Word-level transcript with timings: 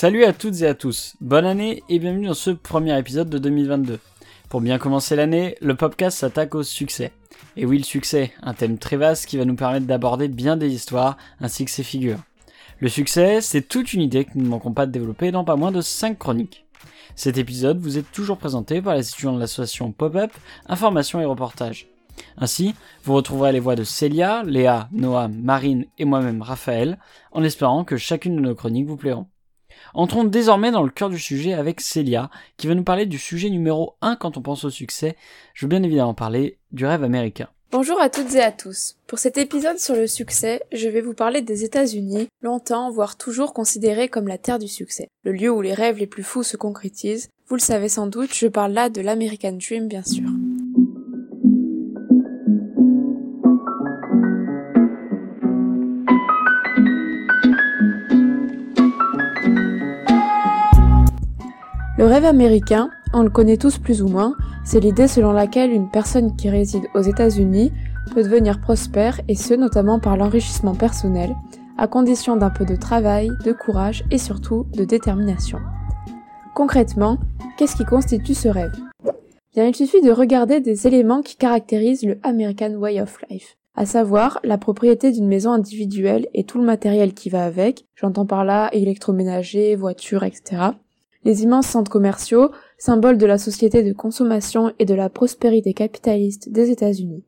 Salut 0.00 0.24
à 0.24 0.32
toutes 0.32 0.62
et 0.62 0.66
à 0.66 0.72
tous, 0.72 1.14
bonne 1.20 1.44
année 1.44 1.82
et 1.90 1.98
bienvenue 1.98 2.28
dans 2.28 2.32
ce 2.32 2.48
premier 2.48 2.98
épisode 2.98 3.28
de 3.28 3.36
2022. 3.36 3.98
Pour 4.48 4.62
bien 4.62 4.78
commencer 4.78 5.14
l'année, 5.14 5.56
le 5.60 5.74
podcast 5.74 6.16
s'attaque 6.16 6.54
au 6.54 6.62
succès. 6.62 7.12
Et 7.54 7.66
oui, 7.66 7.76
le 7.76 7.84
succès, 7.84 8.32
un 8.42 8.54
thème 8.54 8.78
très 8.78 8.96
vaste 8.96 9.26
qui 9.26 9.36
va 9.36 9.44
nous 9.44 9.56
permettre 9.56 9.84
d'aborder 9.84 10.28
bien 10.28 10.56
des 10.56 10.72
histoires 10.72 11.18
ainsi 11.38 11.66
que 11.66 11.70
ses 11.70 11.82
figures. 11.82 12.20
Le 12.78 12.88
succès, 12.88 13.42
c'est 13.42 13.60
toute 13.60 13.92
une 13.92 14.00
idée 14.00 14.24
que 14.24 14.30
nous 14.36 14.44
ne 14.44 14.48
manquons 14.48 14.72
pas 14.72 14.86
de 14.86 14.90
développer 14.90 15.32
dans 15.32 15.44
pas 15.44 15.56
moins 15.56 15.70
de 15.70 15.82
5 15.82 16.18
chroniques. 16.18 16.64
Cet 17.14 17.36
épisode 17.36 17.78
vous 17.78 17.98
est 17.98 18.10
toujours 18.10 18.38
présenté 18.38 18.80
par 18.80 18.94
les 18.94 19.06
étudiants 19.06 19.34
de 19.34 19.40
l'association 19.40 19.92
Pop-Up, 19.92 20.32
Information 20.66 21.20
et 21.20 21.26
Reportage. 21.26 21.88
Ainsi, 22.38 22.74
vous 23.04 23.12
retrouverez 23.12 23.52
les 23.52 23.60
voix 23.60 23.76
de 23.76 23.84
Célia, 23.84 24.44
Léa, 24.44 24.88
Noah, 24.92 25.28
Marine 25.28 25.84
et 25.98 26.06
moi-même 26.06 26.40
Raphaël, 26.40 26.98
en 27.32 27.44
espérant 27.44 27.84
que 27.84 27.98
chacune 27.98 28.36
de 28.36 28.40
nos 28.40 28.54
chroniques 28.54 28.86
vous 28.86 28.96
plairont. 28.96 29.26
Entrons 29.94 30.24
désormais 30.24 30.70
dans 30.70 30.82
le 30.82 30.90
cœur 30.90 31.10
du 31.10 31.18
sujet 31.18 31.52
avec 31.52 31.80
Célia, 31.80 32.30
qui 32.56 32.66
va 32.66 32.74
nous 32.74 32.84
parler 32.84 33.06
du 33.06 33.18
sujet 33.18 33.50
numéro 33.50 33.94
1 34.02 34.16
quand 34.16 34.36
on 34.36 34.42
pense 34.42 34.64
au 34.64 34.70
succès. 34.70 35.16
Je 35.54 35.66
veux 35.66 35.70
bien 35.70 35.82
évidemment 35.82 36.14
parler 36.14 36.58
du 36.72 36.86
rêve 36.86 37.04
américain. 37.04 37.48
Bonjour 37.72 38.00
à 38.00 38.10
toutes 38.10 38.34
et 38.34 38.42
à 38.42 38.50
tous. 38.50 38.96
Pour 39.06 39.20
cet 39.20 39.38
épisode 39.38 39.78
sur 39.78 39.94
le 39.94 40.08
succès, 40.08 40.60
je 40.72 40.88
vais 40.88 41.00
vous 41.00 41.14
parler 41.14 41.40
des 41.40 41.62
États-Unis, 41.62 42.26
longtemps, 42.42 42.90
voire 42.90 43.16
toujours 43.16 43.52
considérés 43.52 44.08
comme 44.08 44.26
la 44.26 44.38
terre 44.38 44.58
du 44.58 44.66
succès, 44.66 45.06
le 45.22 45.30
lieu 45.30 45.50
où 45.50 45.60
les 45.60 45.74
rêves 45.74 45.98
les 45.98 46.08
plus 46.08 46.24
fous 46.24 46.42
se 46.42 46.56
concrétisent. 46.56 47.28
Vous 47.46 47.54
le 47.54 47.60
savez 47.60 47.88
sans 47.88 48.08
doute, 48.08 48.34
je 48.34 48.48
parle 48.48 48.72
là 48.72 48.88
de 48.88 49.00
l'American 49.00 49.52
Dream 49.52 49.86
bien 49.86 50.02
sûr. 50.02 50.28
Le 62.00 62.06
rêve 62.06 62.24
américain, 62.24 62.88
on 63.12 63.22
le 63.22 63.28
connaît 63.28 63.58
tous 63.58 63.76
plus 63.76 64.00
ou 64.00 64.08
moins, 64.08 64.34
c'est 64.64 64.80
l'idée 64.80 65.06
selon 65.06 65.32
laquelle 65.32 65.70
une 65.70 65.90
personne 65.90 66.34
qui 66.34 66.48
réside 66.48 66.86
aux 66.94 67.02
États-Unis 67.02 67.72
peut 68.14 68.22
devenir 68.22 68.58
prospère 68.58 69.20
et 69.28 69.34
ce 69.34 69.52
notamment 69.52 70.00
par 70.00 70.16
l'enrichissement 70.16 70.74
personnel, 70.74 71.36
à 71.76 71.88
condition 71.88 72.36
d'un 72.36 72.48
peu 72.48 72.64
de 72.64 72.74
travail, 72.74 73.28
de 73.44 73.52
courage 73.52 74.02
et 74.10 74.16
surtout 74.16 74.64
de 74.74 74.84
détermination. 74.84 75.58
Concrètement, 76.54 77.18
qu'est-ce 77.58 77.76
qui 77.76 77.84
constitue 77.84 78.32
ce 78.32 78.48
rêve? 78.48 78.72
Bien, 79.52 79.66
il 79.66 79.76
suffit 79.76 80.00
de 80.00 80.10
regarder 80.10 80.60
des 80.60 80.86
éléments 80.86 81.20
qui 81.20 81.36
caractérisent 81.36 82.06
le 82.06 82.18
American 82.22 82.76
Way 82.76 83.02
of 83.02 83.18
Life, 83.28 83.58
à 83.74 83.84
savoir 83.84 84.40
la 84.42 84.56
propriété 84.56 85.12
d'une 85.12 85.28
maison 85.28 85.52
individuelle 85.52 86.28
et 86.32 86.44
tout 86.44 86.56
le 86.56 86.64
matériel 86.64 87.12
qui 87.12 87.28
va 87.28 87.44
avec, 87.44 87.84
j'entends 87.94 88.24
par 88.24 88.46
là 88.46 88.70
électroménager, 88.72 89.76
voitures, 89.76 90.24
etc., 90.24 90.70
les 91.24 91.42
immenses 91.42 91.66
centres 91.66 91.90
commerciaux, 91.90 92.50
symboles 92.78 93.18
de 93.18 93.26
la 93.26 93.38
société 93.38 93.82
de 93.82 93.92
consommation 93.92 94.72
et 94.78 94.84
de 94.84 94.94
la 94.94 95.08
prospérité 95.08 95.74
capitaliste 95.74 96.50
des 96.50 96.70
États-Unis. 96.70 97.24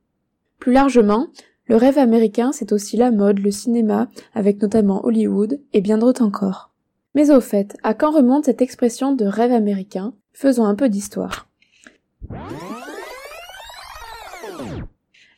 Plus 0.59 0.73
largement, 0.73 1.29
le 1.67 1.77
rêve 1.77 1.99
américain, 1.99 2.53
c'est 2.53 2.73
aussi 2.73 2.97
la 2.97 3.11
mode, 3.11 3.39
le 3.39 3.51
cinéma, 3.51 4.09
avec 4.34 4.61
notamment 4.61 5.05
Hollywood, 5.05 5.61
et 5.73 5.81
bien 5.81 5.99
d'autres 5.99 6.23
encore. 6.23 6.71
Mais 7.15 7.31
au 7.31 7.41
fait, 7.41 7.77
à 7.83 7.95
quand 7.95 8.11
remonte 8.11 8.47
cette 8.47 8.62
expression 8.62 9.15
de 9.15 9.25
rêve 9.25 9.53
américain? 9.53 10.15
Faisons 10.33 10.65
un 10.65 10.75
peu 10.75 10.89
d'histoire. 10.89 11.49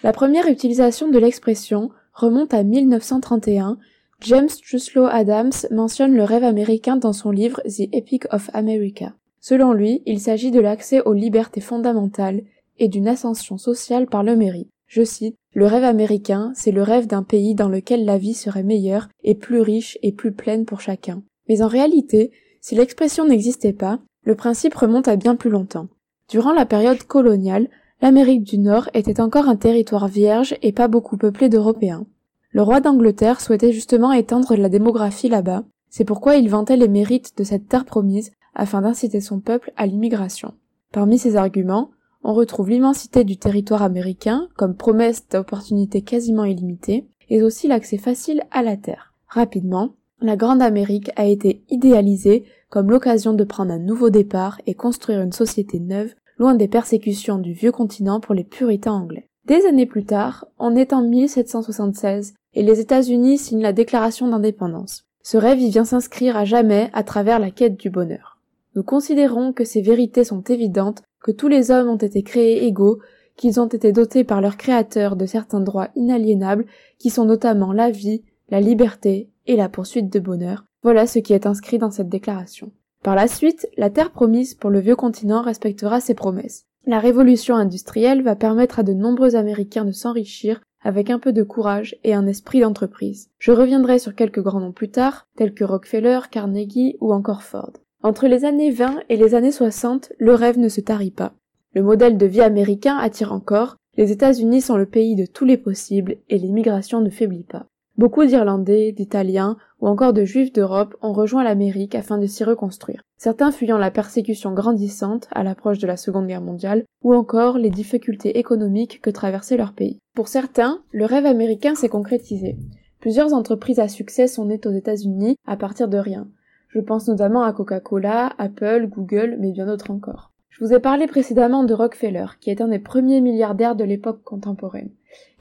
La 0.03 0.13
première 0.13 0.47
utilisation 0.47 1.09
de 1.09 1.19
l'expression 1.19 1.91
remonte 2.13 2.55
à 2.55 2.63
1931 2.63 3.79
James 4.21 4.49
Truslow 4.49 5.07
Adams 5.07 5.53
mentionne 5.71 6.15
le 6.15 6.25
rêve 6.25 6.45
américain 6.45 6.97
dans 6.97 7.13
son 7.13 7.31
livre 7.31 7.61
The 7.67 7.89
Epic 7.93 8.25
of 8.33 8.49
America. 8.55 9.15
Selon 9.41 9.73
lui, 9.73 10.03
il 10.07 10.21
s'agit 10.21 10.51
de 10.51 10.61
l'accès 10.61 11.03
aux 11.03 11.13
libertés 11.13 11.61
fondamentales 11.61 12.43
et 12.79 12.89
d'une 12.89 13.09
ascension 13.09 13.59
sociale 13.59 14.07
par 14.07 14.23
le 14.23 14.37
mérite. 14.37 14.71
Je 14.87 15.05
cite, 15.05 15.37
Le 15.53 15.67
rêve 15.67 15.85
américain, 15.85 16.53
c'est 16.55 16.73
le 16.73 16.83
rêve 16.83 17.07
d'un 17.07 17.23
pays 17.23 17.55
dans 17.55 17.69
lequel 17.69 18.05
la 18.05 18.17
vie 18.17 18.35
serait 18.35 18.63
meilleure 18.63 19.09
et 19.23 19.35
plus 19.35 19.61
riche 19.61 19.99
et 20.03 20.13
plus 20.13 20.33
pleine 20.33 20.65
pour 20.65 20.81
chacun. 20.81 21.23
Mais 21.49 21.63
en 21.63 21.69
réalité, 21.69 22.33
si 22.61 22.75
l'expression 22.75 23.27
n'existait 23.27 23.73
pas, 23.73 24.01
le 24.23 24.35
principe 24.35 24.75
remonte 24.75 25.09
à 25.09 25.17
bien 25.17 25.37
plus 25.37 25.51
longtemps. 25.51 25.89
Durant 26.31 26.53
la 26.53 26.65
période 26.65 27.03
coloniale, 27.03 27.69
l'Amérique 28.01 28.45
du 28.45 28.59
Nord 28.59 28.89
était 28.95 29.21
encore 29.21 29.49
un 29.49 29.57
territoire 29.57 30.09
vierge 30.09 30.57
et 30.63 30.73
pas 30.73 30.89
beaucoup 30.89 31.17
peuplé 31.17 31.49
d'Européens. 31.49 32.07
Le 32.55 32.63
roi 32.63 32.81
d'Angleterre 32.81 33.41
souhaitait 33.41 33.73
justement 33.73 34.13
étendre 34.13 34.55
la 34.55 34.69
démographie 34.69 35.29
là-bas, 35.29 35.65
c'est 35.91 36.05
pourquoi 36.05 36.37
il 36.37 36.49
vantait 36.49 36.77
les 36.77 36.87
mérites 36.87 37.37
de 37.37 37.43
cette 37.43 37.67
terre 37.67 37.85
promise 37.85 38.31
afin 38.55 38.83
d'inciter 38.83 39.21
son 39.21 39.41
peuple 39.41 39.73
à 39.77 39.87
l'immigration. 39.87 40.55
Parmi 40.93 41.19
ces 41.19 41.35
arguments, 41.35 41.91
on 42.23 42.33
retrouve 42.33 42.71
l'immensité 42.71 43.25
du 43.25 43.39
territoire 43.39 43.83
américain 43.83 44.47
comme 44.55 44.77
promesse 44.77 45.29
d'opportunités 45.29 46.03
quasiment 46.03 46.45
illimitées, 46.45 47.09
et 47.29 47.43
aussi 47.43 47.67
l'accès 47.67 47.99
facile 47.99 48.45
à 48.53 48.63
la 48.63 48.77
terre. 48.77 49.15
Rapidement, 49.27 49.97
la 50.21 50.37
Grande 50.37 50.63
Amérique 50.63 51.11
a 51.17 51.27
été 51.27 51.65
idéalisée 51.71 52.45
comme 52.71 52.89
l'occasion 52.89 53.33
de 53.33 53.43
prendre 53.43 53.73
un 53.73 53.81
nouveau 53.81 54.11
départ 54.11 54.61
et 54.69 54.75
construire 54.75 55.23
une 55.23 55.33
société 55.33 55.81
neuve, 55.81 56.15
loin 56.39 56.55
des 56.55 56.69
persécutions 56.69 57.39
du 57.39 57.53
vieux 57.53 57.73
continent 57.73 58.21
pour 58.21 58.33
les 58.33 58.45
puritains 58.45 58.93
anglais. 58.93 59.29
Des 59.45 59.67
années 59.67 59.87
plus 59.87 60.05
tard, 60.05 60.47
on 60.59 60.77
est 60.77 60.93
en 60.93 61.03
1776 61.03 62.35
et 62.55 62.63
les 62.63 62.81
États-Unis 62.81 63.39
signent 63.39 63.63
la 63.63 63.73
déclaration 63.73 64.29
d'indépendance. 64.29 65.05
Ce 65.23 65.37
rêve 65.37 65.61
y 65.61 65.71
vient 65.71 65.85
s'inscrire 65.85 66.37
à 66.37 66.45
jamais 66.45 66.91
à 66.93 67.03
travers 67.03 67.39
la 67.39 67.51
quête 67.51 67.77
du 67.77 67.91
bonheur. 67.91 68.39
Nous 68.75 68.83
considérons 68.83 69.53
que 69.53 69.65
ces 69.65 69.83
vérités 69.83 70.25
sont 70.25 70.43
évidentes, 70.43 71.03
que 71.23 71.31
tous 71.31 71.49
les 71.49 71.71
hommes 71.71 71.89
ont 71.89 71.97
été 71.97 72.23
créés 72.23 72.67
égaux, 72.67 72.99
qu'ils 73.37 73.61
ont 73.61 73.67
été 73.67 73.93
dotés 73.93 74.25
par 74.25 74.41
leur 74.41 74.57
créateur 74.57 75.17
de 75.17 75.27
certains 75.27 75.61
droits 75.61 75.89
inaliénables, 75.97 76.67
qui 76.99 77.11
sont 77.11 77.25
notamment 77.25 77.73
la 77.73 77.91
vie, 77.91 78.23
la 78.51 78.61
liberté 78.61 79.31
et 79.47 79.57
la 79.57 79.69
poursuite 79.69 80.13
de 80.13 80.21
bonheur. 80.21 80.65
Voilà 80.83 81.07
ce 81.07 81.19
qui 81.19 81.33
est 81.33 81.47
inscrit 81.47 81.79
dans 81.79 81.91
cette 81.91 82.09
déclaration. 82.09 82.71
Par 83.03 83.15
la 83.15 83.29
suite, 83.29 83.69
la 83.77 83.91
terre 83.91 84.13
promise 84.13 84.55
pour 84.55 84.71
le 84.71 84.81
vieux 84.81 84.97
continent 84.97 85.43
respectera 85.43 86.01
ses 86.01 86.15
promesses. 86.15 86.67
La 86.87 86.99
révolution 86.99 87.57
industrielle 87.57 88.23
va 88.23 88.37
permettre 88.37 88.79
à 88.79 88.83
de 88.83 88.93
nombreux 88.93 89.37
Américains 89.37 89.85
de 89.85 89.93
s'enrichir 89.93 90.61
avec 90.85 91.11
un 91.11 91.19
peu 91.19 91.33
de 91.33 91.43
courage 91.43 91.97
et 92.05 92.15
un 92.15 92.27
esprit 92.27 92.61
d'entreprise. 92.61 93.31
Je 93.39 93.51
reviendrai 93.51 93.99
sur 93.99 94.15
quelques 94.15 94.43
grands 94.43 94.61
noms 94.61 94.73
plus 94.73 94.91
tard, 94.91 95.27
tels 95.37 95.55
que 95.55 95.65
Rockefeller, 95.65 96.21
Carnegie 96.31 96.97
ou 97.01 97.13
encore 97.13 97.43
Ford. 97.43 97.73
Entre 98.03 98.29
les 98.29 98.45
années 98.45 98.71
20 98.71 99.01
et 99.09 99.17
les 99.17 99.35
années 99.35 99.51
60, 99.51 100.13
le 100.19 100.35
rêve 100.35 100.59
ne 100.59 100.69
se 100.69 100.83
tarit 100.83 101.11
pas. 101.11 101.33
Le 101.73 101.83
modèle 101.83 102.19
de 102.19 102.27
vie 102.27 102.43
américain 102.43 102.97
attire 102.97 103.33
encore, 103.33 103.77
les 103.97 104.13
États-Unis 104.13 104.61
sont 104.61 104.77
le 104.77 104.87
pays 104.87 105.17
de 105.17 105.27
tous 105.27 105.45
les 105.45 105.57
possibles 105.57 106.17
et 106.29 106.39
l'immigration 106.39 107.01
ne 107.01 107.11
faiblit 107.11 107.45
pas. 107.45 107.67
Beaucoup 107.97 108.25
d'Irlandais, 108.25 108.91
d'Italiens 108.91 109.57
ou 109.81 109.87
encore 109.87 110.13
de 110.13 110.25
Juifs 110.25 110.53
d'Europe 110.53 110.97
ont 111.01 111.13
rejoint 111.13 111.45
l'Amérique 111.45 111.95
afin 111.95 112.19
de 112.19 112.27
s'y 112.27 112.43
reconstruire, 112.43 113.05
certains 113.19 113.53
fuyant 113.53 113.79
la 113.79 113.93
persécution 113.93 114.53
grandissante 114.53 115.29
à 115.31 115.45
l'approche 115.45 115.79
de 115.79 115.87
la 115.87 115.97
Seconde 115.97 116.27
Guerre 116.27 116.41
mondiale 116.41 116.85
ou 117.05 117.15
encore 117.15 117.57
les 117.57 117.71
difficultés 117.71 118.37
économiques 118.39 119.01
que 119.01 119.11
traversait 119.11 119.57
leur 119.57 119.75
pays. 119.75 120.01
Pour 120.17 120.27
certains, 120.27 120.83
le 120.91 121.05
rêve 121.05 121.25
américain 121.25 121.77
s'est 121.77 121.89
concrétisé. 121.89 122.57
Plusieurs 122.99 123.33
entreprises 123.33 123.79
à 123.79 123.87
succès 123.87 124.27
sont 124.27 124.47
nées 124.47 124.61
aux 124.65 124.73
États-Unis 124.73 125.37
à 125.47 125.57
partir 125.57 125.87
de 125.87 125.99
rien. 125.99 126.27
Je 126.71 126.81
pense 126.81 127.07
notamment 127.07 127.45
à 127.45 127.53
Coca-Cola, 127.53 128.33
Apple, 128.39 128.89
Google, 128.89 129.37
mais 129.39 129.53
bien 129.53 129.67
d'autres 129.67 129.93
encore. 129.93 130.33
Je 130.49 130.65
vous 130.65 130.73
ai 130.73 130.81
parlé 130.81 131.07
précédemment 131.07 131.63
de 131.63 131.75
Rockefeller, 131.75 132.27
qui 132.41 132.51
est 132.51 132.61
un 132.61 132.69
des 132.69 132.81
premiers 132.81 133.21
milliardaires 133.21 133.77
de 133.77 133.85
l'époque 133.85 134.23
contemporaine. 134.25 134.91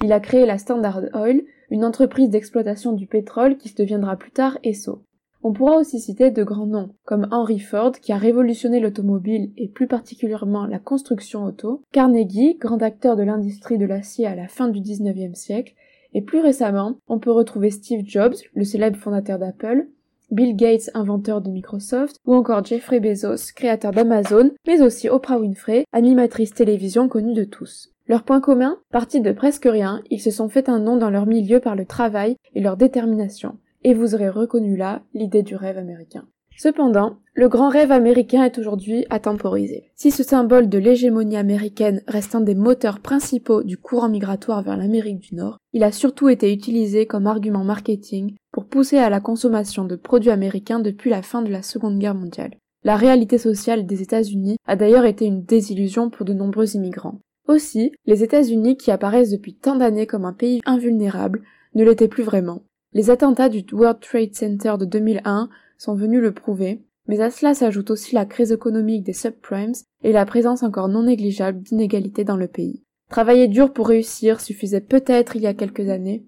Il 0.03 0.11
a 0.11 0.19
créé 0.19 0.45
la 0.45 0.57
Standard 0.57 1.01
Oil, 1.13 1.41
une 1.69 1.85
entreprise 1.85 2.29
d'exploitation 2.29 2.93
du 2.93 3.07
pétrole 3.07 3.57
qui 3.57 3.69
se 3.69 3.75
deviendra 3.75 4.15
plus 4.15 4.31
tard 4.31 4.57
Esso. 4.63 5.03
On 5.45 5.51
pourra 5.51 5.75
aussi 5.75 5.99
citer 5.99 6.31
de 6.31 6.43
grands 6.43 6.65
noms, 6.65 6.91
comme 7.03 7.27
Henry 7.31 7.59
Ford, 7.59 7.91
qui 7.91 8.13
a 8.13 8.17
révolutionné 8.17 8.79
l'automobile 8.79 9.51
et 9.57 9.67
plus 9.67 9.87
particulièrement 9.87 10.65
la 10.65 10.79
construction 10.79 11.43
auto, 11.43 11.81
Carnegie, 11.91 12.57
grand 12.57 12.81
acteur 12.81 13.17
de 13.17 13.23
l'industrie 13.23 13.77
de 13.77 13.85
l'acier 13.85 14.25
à 14.25 14.35
la 14.35 14.47
fin 14.47 14.69
du 14.69 14.79
19e 14.79 15.35
siècle, 15.35 15.73
et 16.13 16.21
plus 16.21 16.39
récemment, 16.39 16.95
on 17.07 17.19
peut 17.19 17.31
retrouver 17.31 17.71
Steve 17.71 18.03
Jobs, 18.05 18.35
le 18.53 18.63
célèbre 18.63 18.97
fondateur 18.97 19.37
d'Apple, 19.37 19.87
Bill 20.31 20.55
Gates, 20.55 20.89
inventeur 20.93 21.41
de 21.41 21.49
Microsoft, 21.49 22.17
ou 22.25 22.33
encore 22.33 22.63
Jeffrey 22.63 22.99
Bezos, 22.99 23.51
créateur 23.55 23.91
d'Amazon, 23.91 24.51
mais 24.65 24.81
aussi 24.81 25.09
Oprah 25.09 25.39
Winfrey, 25.39 25.85
animatrice 25.91 26.53
télévision 26.53 27.09
connue 27.09 27.33
de 27.33 27.43
tous. 27.43 27.92
Leur 28.07 28.23
point 28.23 28.41
commun, 28.41 28.77
partis 28.91 29.21
de 29.21 29.31
presque 29.31 29.65
rien, 29.65 30.01
ils 30.09 30.21
se 30.21 30.31
sont 30.31 30.49
fait 30.49 30.67
un 30.67 30.79
nom 30.79 30.97
dans 30.97 31.09
leur 31.09 31.25
milieu 31.25 31.59
par 31.59 31.75
le 31.75 31.85
travail 31.85 32.35
et 32.53 32.61
leur 32.61 32.75
détermination. 32.75 33.57
Et 33.83 33.93
vous 33.93 34.13
aurez 34.13 34.29
reconnu 34.29 34.75
là 34.75 35.03
l'idée 35.13 35.43
du 35.43 35.55
rêve 35.55 35.77
américain. 35.77 36.25
Cependant, 36.57 37.17
le 37.33 37.49
grand 37.49 37.69
rêve 37.69 37.91
américain 37.91 38.43
est 38.43 38.59
aujourd'hui 38.59 39.05
à 39.09 39.19
temporiser. 39.19 39.91
Si 39.95 40.11
ce 40.11 40.21
symbole 40.21 40.69
de 40.69 40.77
l'hégémonie 40.77 41.37
américaine 41.37 42.01
reste 42.07 42.35
un 42.35 42.41
des 42.41 42.55
moteurs 42.55 42.99
principaux 42.99 43.63
du 43.63 43.77
courant 43.77 44.09
migratoire 44.09 44.61
vers 44.61 44.77
l'Amérique 44.77 45.19
du 45.19 45.35
Nord, 45.35 45.57
il 45.71 45.83
a 45.83 45.91
surtout 45.91 46.29
été 46.29 46.53
utilisé 46.53 47.07
comme 47.07 47.25
argument 47.25 47.63
marketing 47.63 48.35
pour 48.51 48.65
pousser 48.65 48.97
à 48.97 49.09
la 49.09 49.19
consommation 49.19 49.85
de 49.85 49.95
produits 49.95 50.29
américains 50.29 50.79
depuis 50.79 51.09
la 51.09 51.21
fin 51.21 51.41
de 51.41 51.49
la 51.49 51.63
Seconde 51.63 51.97
Guerre 51.97 52.15
mondiale. 52.15 52.55
La 52.83 52.97
réalité 52.97 53.37
sociale 53.37 53.85
des 53.85 54.01
États-Unis 54.01 54.57
a 54.67 54.75
d'ailleurs 54.75 55.05
été 55.05 55.25
une 55.25 55.43
désillusion 55.43 56.09
pour 56.09 56.25
de 56.25 56.33
nombreux 56.33 56.75
immigrants. 56.75 57.19
Aussi, 57.47 57.91
les 58.05 58.23
États-Unis, 58.23 58.77
qui 58.77 58.91
apparaissent 58.91 59.31
depuis 59.31 59.55
tant 59.55 59.75
d'années 59.75 60.07
comme 60.07 60.25
un 60.25 60.33
pays 60.33 60.61
invulnérable, 60.65 61.41
ne 61.75 61.83
l'étaient 61.83 62.07
plus 62.07 62.23
vraiment. 62.23 62.63
Les 62.93 63.09
attentats 63.09 63.49
du 63.49 63.63
World 63.73 63.99
Trade 63.99 64.33
Center 64.33 64.75
de 64.79 64.85
2001 64.85 65.49
sont 65.77 65.95
venus 65.95 66.21
le 66.21 66.31
prouver, 66.31 66.83
mais 67.07 67.19
à 67.19 67.29
cela 67.29 67.53
s'ajoute 67.53 67.91
aussi 67.91 68.15
la 68.15 68.25
crise 68.25 68.51
économique 68.51 69.03
des 69.03 69.13
subprimes 69.13 69.73
et 70.03 70.11
la 70.11 70.25
présence 70.25 70.63
encore 70.63 70.87
non 70.87 71.03
négligeable 71.03 71.61
d'inégalités 71.61 72.23
dans 72.23 72.37
le 72.37 72.47
pays. 72.47 72.83
Travailler 73.09 73.47
dur 73.47 73.73
pour 73.73 73.87
réussir 73.87 74.39
suffisait 74.39 74.81
peut-être 74.81 75.35
il 75.35 75.41
y 75.41 75.47
a 75.47 75.53
quelques 75.53 75.89
années, 75.89 76.25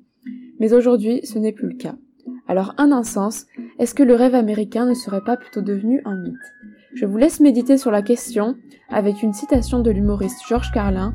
mais 0.59 0.73
aujourd'hui 0.73 1.25
ce 1.25 1.39
n'est 1.39 1.53
plus 1.53 1.69
le 1.69 1.77
cas. 1.77 1.95
Alors 2.47 2.73
en 2.77 2.91
un 2.91 3.03
sens, 3.03 3.45
est-ce 3.79 3.95
que 3.95 4.03
le 4.03 4.15
rêve 4.15 4.35
américain 4.35 4.85
ne 4.85 4.94
serait 4.94 5.23
pas 5.23 5.38
plutôt 5.38 5.62
devenu 5.62 6.01
un 6.06 6.15
mythe? 6.15 6.54
Je 6.95 7.06
vous 7.06 7.18
laisse 7.18 7.42
méditer 7.42 7.77
sur 7.77 7.92
la 7.92 8.01
question 8.01 8.56
avec 8.88 9.21
une 9.21 9.33
citation 9.33 9.81
de 9.81 9.92
l'humoriste 9.92 10.39
George 10.47 10.71
Carlin. 10.71 11.13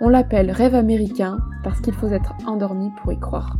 On 0.00 0.08
l'appelle 0.08 0.50
rêve 0.50 0.74
américain 0.74 1.36
parce 1.62 1.82
qu'il 1.82 1.92
faut 1.92 2.08
être 2.08 2.32
endormi 2.46 2.88
pour 2.96 3.12
y 3.12 3.20
croire. 3.20 3.58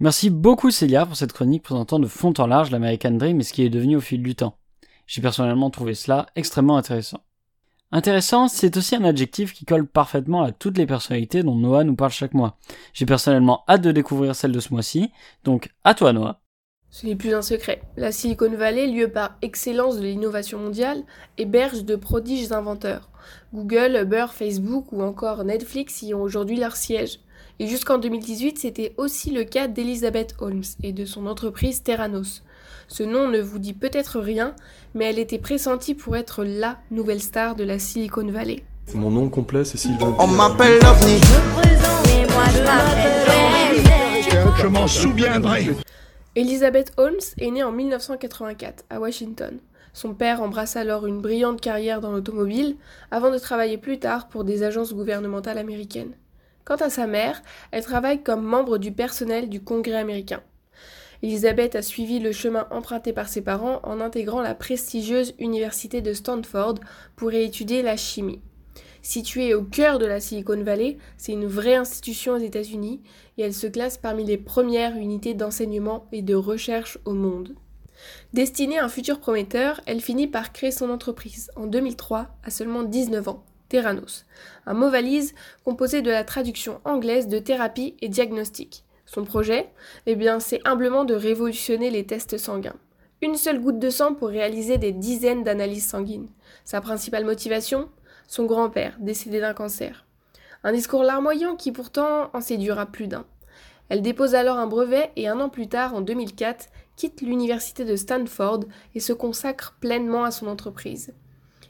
Merci 0.00 0.30
beaucoup 0.30 0.70
Célia 0.70 1.04
pour 1.04 1.16
cette 1.16 1.34
chronique 1.34 1.62
présentant 1.62 1.98
de 1.98 2.06
fond 2.06 2.32
en 2.38 2.46
large 2.46 2.70
l'American 2.70 3.10
Dream 3.10 3.40
et 3.40 3.44
ce 3.44 3.52
qui 3.52 3.62
est 3.62 3.68
devenu 3.68 3.96
au 3.96 4.00
fil 4.00 4.22
du 4.22 4.34
temps. 4.34 4.56
J'ai 5.12 5.20
personnellement 5.20 5.68
trouvé 5.68 5.92
cela 5.92 6.24
extrêmement 6.36 6.78
intéressant. 6.78 7.18
Intéressant, 7.90 8.48
c'est 8.48 8.78
aussi 8.78 8.96
un 8.96 9.04
adjectif 9.04 9.52
qui 9.52 9.66
colle 9.66 9.86
parfaitement 9.86 10.42
à 10.42 10.52
toutes 10.52 10.78
les 10.78 10.86
personnalités 10.86 11.42
dont 11.42 11.54
Noah 11.54 11.84
nous 11.84 11.94
parle 11.94 12.12
chaque 12.12 12.32
mois. 12.32 12.56
J'ai 12.94 13.04
personnellement 13.04 13.62
hâte 13.68 13.82
de 13.82 13.92
découvrir 13.92 14.34
celle 14.34 14.52
de 14.52 14.58
ce 14.58 14.72
mois-ci, 14.72 15.10
donc 15.44 15.68
à 15.84 15.92
toi 15.92 16.14
Noah. 16.14 16.40
Ce 16.88 17.04
n'est 17.04 17.14
plus 17.14 17.34
un 17.34 17.42
secret. 17.42 17.82
La 17.98 18.10
Silicon 18.10 18.56
Valley, 18.56 18.86
lieu 18.86 19.08
par 19.08 19.36
excellence 19.42 19.98
de 19.98 20.04
l'innovation 20.04 20.58
mondiale, 20.58 21.04
héberge 21.36 21.84
de 21.84 21.96
prodiges 21.96 22.50
inventeurs. 22.50 23.10
Google, 23.52 23.98
Uber, 24.04 24.28
Facebook 24.32 24.92
ou 24.92 25.02
encore 25.02 25.44
Netflix 25.44 26.00
y 26.00 26.14
ont 26.14 26.22
aujourd'hui 26.22 26.56
leur 26.56 26.74
siège. 26.74 27.20
Et 27.58 27.66
jusqu'en 27.66 27.98
2018, 27.98 28.58
c'était 28.58 28.94
aussi 28.96 29.30
le 29.30 29.44
cas 29.44 29.68
d'Elizabeth 29.68 30.36
Holmes 30.38 30.64
et 30.82 30.94
de 30.94 31.04
son 31.04 31.26
entreprise 31.26 31.82
Terranos. 31.82 32.42
Ce 32.92 33.02
nom 33.02 33.26
ne 33.26 33.40
vous 33.40 33.58
dit 33.58 33.72
peut-être 33.72 34.20
rien, 34.20 34.54
mais 34.92 35.06
elle 35.06 35.18
était 35.18 35.38
pressentie 35.38 35.94
pour 35.94 36.14
être 36.14 36.44
LA 36.44 36.78
nouvelle 36.90 37.22
star 37.22 37.56
de 37.56 37.64
la 37.64 37.78
Silicon 37.78 38.30
Valley. 38.30 38.64
Mon 38.92 39.10
nom 39.10 39.30
complet, 39.30 39.64
c'est 39.64 39.78
Sylvain. 39.78 40.14
On 40.18 40.26
m'appelle 40.26 40.78
l'OVNI. 40.82 41.18
Je 44.60 44.66
m'en 44.66 44.86
souviendrai. 44.86 45.70
Elizabeth 46.36 46.92
Holmes 46.98 47.16
est 47.38 47.50
née 47.50 47.62
en 47.62 47.72
1984 47.72 48.84
à 48.90 49.00
Washington. 49.00 49.58
Son 49.94 50.12
père 50.12 50.42
embrasse 50.42 50.76
alors 50.76 51.06
une 51.06 51.22
brillante 51.22 51.62
carrière 51.62 52.02
dans 52.02 52.12
l'automobile 52.12 52.76
avant 53.10 53.30
de 53.30 53.38
travailler 53.38 53.78
plus 53.78 54.00
tard 54.00 54.28
pour 54.28 54.44
des 54.44 54.64
agences 54.64 54.92
gouvernementales 54.92 55.56
américaines. 55.56 56.12
Quant 56.66 56.76
à 56.76 56.90
sa 56.90 57.06
mère, 57.06 57.40
elle 57.70 57.84
travaille 57.84 58.22
comme 58.22 58.44
membre 58.44 58.76
du 58.76 58.92
personnel 58.92 59.48
du 59.48 59.62
Congrès 59.62 59.96
américain. 59.96 60.42
Elisabeth 61.22 61.76
a 61.76 61.82
suivi 61.82 62.18
le 62.18 62.32
chemin 62.32 62.66
emprunté 62.70 63.12
par 63.12 63.28
ses 63.28 63.42
parents 63.42 63.80
en 63.84 64.00
intégrant 64.00 64.40
la 64.40 64.56
prestigieuse 64.56 65.34
université 65.38 66.00
de 66.00 66.12
Stanford 66.12 66.76
pour 67.14 67.32
y 67.32 67.42
étudier 67.42 67.82
la 67.82 67.96
chimie. 67.96 68.40
Située 69.02 69.54
au 69.54 69.62
cœur 69.62 69.98
de 69.98 70.06
la 70.06 70.20
Silicon 70.20 70.62
Valley, 70.62 70.96
c'est 71.16 71.32
une 71.32 71.46
vraie 71.46 71.76
institution 71.76 72.34
aux 72.34 72.38
États-Unis 72.38 73.02
et 73.36 73.42
elle 73.42 73.54
se 73.54 73.66
classe 73.66 73.98
parmi 73.98 74.24
les 74.24 74.38
premières 74.38 74.96
unités 74.96 75.34
d'enseignement 75.34 76.06
et 76.12 76.22
de 76.22 76.34
recherche 76.34 76.98
au 77.04 77.12
monde. 77.12 77.54
Destinée 78.32 78.78
à 78.78 78.84
un 78.84 78.88
futur 78.88 79.20
prometteur, 79.20 79.80
elle 79.86 80.00
finit 80.00 80.26
par 80.26 80.52
créer 80.52 80.70
son 80.72 80.90
entreprise 80.90 81.50
en 81.56 81.66
2003 81.66 82.28
à 82.42 82.50
seulement 82.50 82.82
19 82.82 83.28
ans. 83.28 83.44
Theranos, 83.68 84.26
un 84.66 84.74
mot 84.74 84.90
valise 84.90 85.34
composé 85.64 86.02
de 86.02 86.10
la 86.10 86.24
traduction 86.24 86.80
anglaise 86.84 87.28
de 87.28 87.38
thérapie 87.38 87.96
et 88.02 88.08
diagnostic. 88.08 88.84
Son 89.12 89.24
projet, 89.24 89.68
eh 90.06 90.14
bien, 90.14 90.40
c'est 90.40 90.66
humblement 90.66 91.04
de 91.04 91.12
révolutionner 91.12 91.90
les 91.90 92.06
tests 92.06 92.38
sanguins. 92.38 92.76
Une 93.20 93.36
seule 93.36 93.60
goutte 93.60 93.78
de 93.78 93.90
sang 93.90 94.14
pour 94.14 94.28
réaliser 94.28 94.78
des 94.78 94.92
dizaines 94.92 95.44
d'analyses 95.44 95.86
sanguines. 95.86 96.30
Sa 96.64 96.80
principale 96.80 97.26
motivation? 97.26 97.90
Son 98.26 98.46
grand-père, 98.46 98.96
décédé 99.00 99.38
d'un 99.38 99.52
cancer. 99.52 100.06
Un 100.64 100.72
discours 100.72 101.02
larmoyant 101.02 101.56
qui 101.56 101.72
pourtant 101.72 102.30
en 102.32 102.40
séduira 102.40 102.86
plus 102.86 103.06
d'un. 103.06 103.26
Elle 103.90 104.00
dépose 104.00 104.34
alors 104.34 104.56
un 104.56 104.66
brevet 104.66 105.10
et 105.16 105.28
un 105.28 105.40
an 105.40 105.50
plus 105.50 105.68
tard, 105.68 105.94
en 105.94 106.00
2004, 106.00 106.68
quitte 106.96 107.20
l'université 107.20 107.84
de 107.84 107.96
Stanford 107.96 108.60
et 108.94 109.00
se 109.00 109.12
consacre 109.12 109.76
pleinement 109.78 110.24
à 110.24 110.30
son 110.30 110.46
entreprise. 110.46 111.12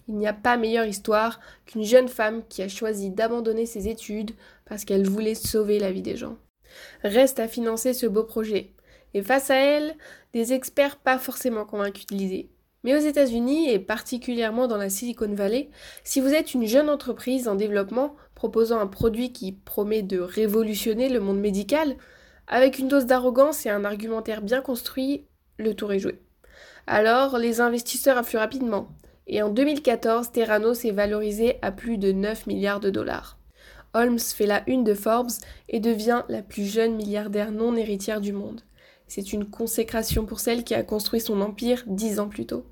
Il 0.06 0.15
n'y 0.15 0.29
a 0.29 0.33
pas 0.33 0.56
meilleure 0.56 0.87
histoire 0.87 1.41
qu'une 1.67 1.83
jeune 1.83 2.09
femme 2.09 2.44
qui 2.49 2.62
a 2.62 2.69
choisi 2.69 3.11
d'abandonner 3.11 3.67
ses 3.67 3.89
études 3.89 4.31
parce 4.65 4.85
qu'elle 4.85 5.09
voulait 5.09 5.35
sauver 5.35 5.81
la 5.81 5.91
vie 5.91 6.03
des 6.03 6.17
gens. 6.17 6.37
Reste 7.03 7.41
à 7.41 7.49
financer 7.49 7.95
ce 7.95 8.07
beau 8.07 8.25
projet. 8.25 8.73
Et 9.15 9.23
face 9.23 9.51
à 9.51 9.57
elle, 9.57 9.95
des 10.33 10.53
experts 10.53 10.97
pas 10.97 11.19
forcément 11.19 11.65
convaincus 11.65 12.07
de 12.07 12.17
l'idée. 12.17 12.51
Mais 12.85 12.97
aux 12.97 13.01
États-Unis, 13.01 13.71
et 13.71 13.79
particulièrement 13.79 14.67
dans 14.67 14.77
la 14.77 14.91
Silicon 14.91 15.33
Valley, 15.35 15.71
si 16.03 16.21
vous 16.21 16.35
êtes 16.35 16.55
une 16.55 16.67
jeune 16.67 16.89
entreprise 16.89 17.47
en 17.47 17.55
développement 17.55 18.17
proposant 18.35 18.81
un 18.81 18.89
produit 18.89 19.33
qui 19.33 19.53
promet 19.53 20.03
de 20.03 20.19
révolutionner 20.19 21.09
le 21.09 21.21
monde 21.21 21.39
médical, 21.39 21.97
avec 22.49 22.79
une 22.79 22.89
dose 22.89 23.07
d'arrogance 23.07 23.67
et 23.67 23.71
un 23.71 23.85
argumentaire 23.85 24.43
bien 24.43 24.61
construit, 24.61 25.27
le 25.59 25.75
tour 25.75 25.93
est 25.93 26.01
joué. 26.01 26.21
Alors, 26.89 27.39
les 27.39 27.61
investisseurs 27.61 28.19
affluent 28.19 28.39
rapidement, 28.39 28.89
et 29.29 29.43
en 29.43 29.49
2014, 29.49 30.32
Terranos 30.32 30.85
est 30.85 30.91
valorisé 30.91 31.58
à 31.63 31.70
plus 31.70 31.99
de 31.99 32.11
9 32.11 32.46
milliards 32.49 32.81
de 32.81 32.91
dollars. 32.91 33.39
Holmes 33.94 34.19
fait 34.19 34.46
la 34.46 34.63
une 34.67 34.84
de 34.84 34.94
Forbes 34.94 35.32
et 35.69 35.81
devient 35.81 36.22
la 36.29 36.43
plus 36.43 36.65
jeune 36.65 36.96
milliardaire 36.96 37.53
non 37.53 37.77
héritière 37.77 38.20
du 38.20 38.32
monde. 38.32 38.63
C'est 39.06 39.34
une 39.34 39.44
consécration 39.44 40.25
pour 40.25 40.41
celle 40.41 40.65
qui 40.65 40.75
a 40.75 40.82
construit 40.82 41.20
son 41.20 41.43
empire 41.43 41.82
dix 41.87 42.19
ans 42.19 42.29
plus 42.29 42.46
tôt. 42.46 42.65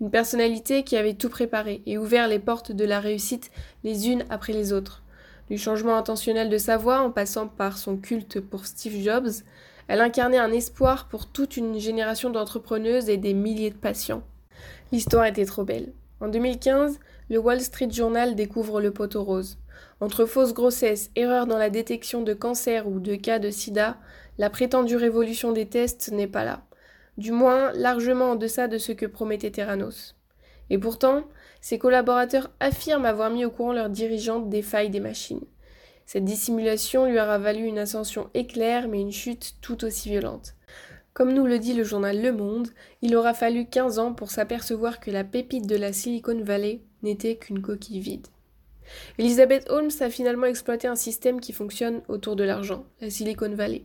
Une 0.00 0.10
personnalité 0.10 0.84
qui 0.84 0.96
avait 0.96 1.14
tout 1.14 1.28
préparé 1.28 1.82
et 1.86 1.98
ouvert 1.98 2.28
les 2.28 2.38
portes 2.38 2.70
de 2.70 2.84
la 2.84 3.00
réussite 3.00 3.50
les 3.82 4.08
unes 4.08 4.24
après 4.30 4.52
les 4.52 4.72
autres. 4.72 5.02
Du 5.50 5.58
changement 5.58 5.96
intentionnel 5.96 6.48
de 6.48 6.58
sa 6.58 6.76
voix 6.76 7.00
en 7.00 7.10
passant 7.10 7.48
par 7.48 7.76
son 7.76 7.96
culte 7.96 8.40
pour 8.40 8.66
Steve 8.66 9.02
Jobs, 9.02 9.42
elle 9.88 10.00
incarnait 10.00 10.38
un 10.38 10.52
espoir 10.52 11.08
pour 11.08 11.26
toute 11.26 11.56
une 11.56 11.80
génération 11.80 12.30
d'entrepreneuses 12.30 13.08
et 13.08 13.16
des 13.16 13.34
milliers 13.34 13.70
de 13.70 13.76
patients. 13.76 14.22
L'histoire 14.92 15.26
était 15.26 15.44
trop 15.44 15.64
belle. 15.64 15.92
En 16.20 16.28
2015, 16.28 17.00
le 17.28 17.38
Wall 17.38 17.60
Street 17.60 17.90
Journal 17.90 18.36
découvre 18.36 18.80
le 18.80 18.92
poteau 18.92 19.24
rose. 19.24 19.58
Entre 20.00 20.24
fausse 20.24 20.54
grossesse, 20.54 21.10
erreur 21.16 21.46
dans 21.46 21.58
la 21.58 21.70
détection 21.70 22.22
de 22.22 22.34
cancer 22.34 22.88
ou 22.88 23.00
de 23.00 23.14
cas 23.14 23.38
de 23.38 23.50
sida, 23.50 23.96
la 24.38 24.50
prétendue 24.50 24.96
révolution 24.96 25.52
des 25.52 25.66
tests 25.66 26.10
n'est 26.12 26.26
pas 26.26 26.44
là. 26.44 26.64
Du 27.16 27.30
moins, 27.30 27.72
largement 27.72 28.32
en 28.32 28.36
deçà 28.36 28.66
de 28.66 28.78
ce 28.78 28.92
que 28.92 29.06
promettait 29.06 29.52
Terranos. 29.52 30.16
Et 30.70 30.78
pourtant, 30.78 31.24
ses 31.60 31.78
collaborateurs 31.78 32.50
affirment 32.58 33.04
avoir 33.04 33.30
mis 33.30 33.44
au 33.44 33.50
courant 33.50 33.72
leurs 33.72 33.90
dirigeantes 33.90 34.48
des 34.48 34.62
failles 34.62 34.90
des 34.90 35.00
machines. 35.00 35.44
Cette 36.06 36.24
dissimulation 36.24 37.06
lui 37.06 37.18
aura 37.18 37.38
valu 37.38 37.64
une 37.64 37.78
ascension 37.78 38.28
éclair 38.34 38.88
mais 38.88 39.00
une 39.00 39.12
chute 39.12 39.54
tout 39.60 39.84
aussi 39.84 40.10
violente. 40.10 40.54
Comme 41.14 41.32
nous 41.32 41.46
le 41.46 41.60
dit 41.60 41.74
le 41.74 41.84
journal 41.84 42.20
Le 42.20 42.32
Monde, 42.32 42.68
il 43.00 43.14
aura 43.14 43.34
fallu 43.34 43.66
15 43.66 44.00
ans 44.00 44.12
pour 44.12 44.30
s'apercevoir 44.30 44.98
que 44.98 45.12
la 45.12 45.22
pépite 45.22 45.66
de 45.66 45.76
la 45.76 45.92
Silicon 45.92 46.42
Valley 46.42 46.80
n'était 47.02 47.36
qu'une 47.36 47.62
coquille 47.62 48.00
vide. 48.00 48.26
Elizabeth 49.18 49.68
Holmes 49.70 49.90
a 50.00 50.10
finalement 50.10 50.46
exploité 50.46 50.86
un 50.88 50.96
système 50.96 51.40
qui 51.40 51.52
fonctionne 51.52 52.02
autour 52.08 52.36
de 52.36 52.44
l'argent, 52.44 52.84
la 53.00 53.10
Silicon 53.10 53.54
Valley. 53.54 53.84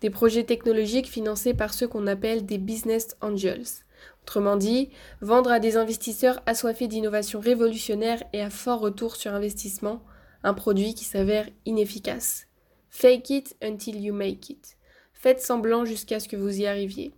Des 0.00 0.10
projets 0.10 0.44
technologiques 0.44 1.08
financés 1.08 1.54
par 1.54 1.72
ceux 1.72 1.88
qu'on 1.88 2.06
appelle 2.06 2.44
des 2.44 2.58
business 2.58 3.16
angels. 3.20 3.84
Autrement 4.22 4.56
dit, 4.56 4.90
vendre 5.20 5.50
à 5.50 5.60
des 5.60 5.76
investisseurs 5.76 6.42
assoiffés 6.46 6.88
d'innovation 6.88 7.40
révolutionnaire 7.40 8.22
et 8.32 8.40
à 8.42 8.50
fort 8.50 8.80
retour 8.80 9.16
sur 9.16 9.32
investissement 9.32 10.02
un 10.42 10.54
produit 10.54 10.94
qui 10.94 11.04
s'avère 11.04 11.48
inefficace. 11.64 12.46
Fake 12.90 13.30
it 13.30 13.56
until 13.62 13.96
you 13.96 14.14
make 14.14 14.50
it. 14.50 14.76
Faites 15.14 15.40
semblant 15.40 15.84
jusqu'à 15.84 16.20
ce 16.20 16.28
que 16.28 16.36
vous 16.36 16.60
y 16.60 16.66
arriviez. 16.66 17.12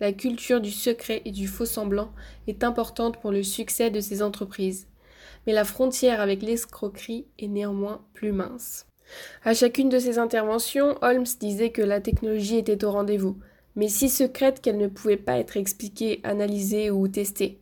la 0.00 0.12
culture 0.12 0.60
du 0.60 0.72
secret 0.72 1.22
et 1.24 1.30
du 1.30 1.46
faux 1.46 1.64
semblant 1.64 2.12
est 2.48 2.64
importante 2.64 3.20
pour 3.20 3.30
le 3.30 3.44
succès 3.44 3.88
de 3.88 4.00
ces 4.00 4.20
entreprises. 4.20 4.88
Mais 5.46 5.52
la 5.52 5.64
frontière 5.64 6.20
avec 6.20 6.42
l'escroquerie 6.42 7.26
est 7.38 7.48
néanmoins 7.48 8.04
plus 8.14 8.32
mince. 8.32 8.86
À 9.44 9.54
chacune 9.54 9.88
de 9.88 9.98
ses 9.98 10.18
interventions, 10.18 10.96
Holmes 11.02 11.26
disait 11.40 11.70
que 11.70 11.82
la 11.82 12.00
technologie 12.00 12.56
était 12.56 12.84
au 12.84 12.90
rendez-vous, 12.90 13.38
mais 13.76 13.88
si 13.88 14.08
secrète 14.08 14.60
qu'elle 14.60 14.78
ne 14.78 14.88
pouvait 14.88 15.16
pas 15.16 15.38
être 15.38 15.56
expliquée, 15.56 16.20
analysée 16.24 16.90
ou 16.90 17.08
testée. 17.08 17.60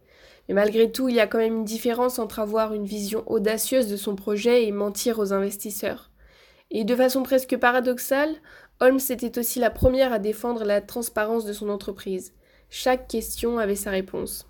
Mais 0.49 0.54
malgré 0.54 0.90
tout, 0.90 1.08
il 1.08 1.14
y 1.14 1.20
a 1.20 1.26
quand 1.26 1.38
même 1.38 1.58
une 1.58 1.64
différence 1.64 2.18
entre 2.18 2.40
avoir 2.40 2.75
une 2.75 2.84
vision 2.84 3.22
audacieuse 3.30 3.88
de 3.88 3.96
son 3.96 4.16
projet 4.16 4.64
et 4.64 4.72
mentir 4.72 5.18
aux 5.18 5.32
investisseurs. 5.32 6.10
Et 6.72 6.84
de 6.84 6.96
façon 6.96 7.22
presque 7.22 7.56
paradoxale, 7.56 8.34
Holmes 8.80 9.00
était 9.10 9.38
aussi 9.38 9.58
la 9.58 9.70
première 9.70 10.12
à 10.12 10.18
défendre 10.18 10.64
la 10.64 10.80
transparence 10.80 11.44
de 11.44 11.52
son 11.52 11.68
entreprise. 11.68 12.32
Chaque 12.68 13.08
question 13.08 13.58
avait 13.58 13.76
sa 13.76 13.90
réponse. 13.90 14.50